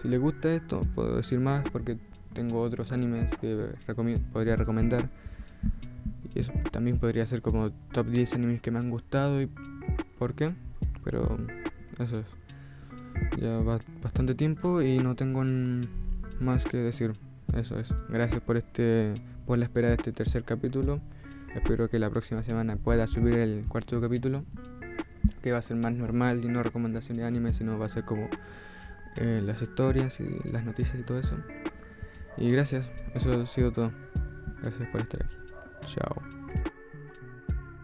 Si 0.02 0.08
les 0.08 0.20
gusta 0.20 0.52
esto, 0.54 0.82
puedo 0.94 1.16
decir 1.16 1.40
más 1.40 1.68
porque 1.70 1.98
tengo 2.32 2.60
otros 2.60 2.92
animes 2.92 3.34
que 3.36 3.74
podría 4.32 4.56
recomendar. 4.56 5.08
Y 6.34 6.40
eso 6.40 6.52
también 6.70 6.98
podría 6.98 7.26
ser 7.26 7.42
como 7.42 7.70
top 7.92 8.06
10 8.08 8.34
animes 8.34 8.60
que 8.60 8.70
me 8.70 8.78
han 8.78 8.90
gustado 8.90 9.40
y 9.42 9.50
por 10.18 10.34
qué. 10.34 10.52
Pero 11.04 11.38
eso 11.98 12.20
es. 12.20 12.26
Ya 13.40 13.58
va 13.58 13.80
bastante 14.02 14.34
tiempo 14.34 14.80
y 14.82 14.98
no 14.98 15.16
tengo 15.16 15.42
más 16.40 16.64
que 16.64 16.76
decir. 16.76 17.12
Eso 17.54 17.78
es. 17.78 17.94
Gracias 18.08 18.40
por 18.40 18.56
este 18.56 19.14
por 19.46 19.58
la 19.58 19.64
espera 19.64 19.88
de 19.88 19.94
este 19.94 20.12
tercer 20.12 20.44
capítulo. 20.44 21.00
Espero 21.54 21.88
que 21.88 21.98
la 21.98 22.10
próxima 22.10 22.42
semana 22.42 22.76
pueda 22.76 23.06
subir 23.06 23.34
el 23.34 23.64
cuarto 23.66 24.00
capítulo, 24.00 24.44
que 25.42 25.52
va 25.52 25.58
a 25.58 25.62
ser 25.62 25.76
más 25.76 25.94
normal 25.94 26.44
y 26.44 26.48
no 26.48 26.62
recomendaciones 26.62 27.22
de 27.22 27.26
anime, 27.26 27.54
sino 27.54 27.78
va 27.78 27.86
a 27.86 27.88
ser 27.88 28.04
como 28.04 28.28
eh, 29.16 29.40
las 29.42 29.62
historias 29.62 30.20
y 30.20 30.48
las 30.48 30.64
noticias 30.64 30.98
y 31.00 31.02
todo 31.02 31.18
eso. 31.18 31.36
Y 32.36 32.50
gracias, 32.52 32.90
eso 33.14 33.42
ha 33.42 33.46
sido 33.46 33.72
todo. 33.72 33.90
Gracias 34.60 34.88
por 34.90 35.00
estar 35.00 35.24
aquí. 35.24 35.36
Chao. 35.86 36.37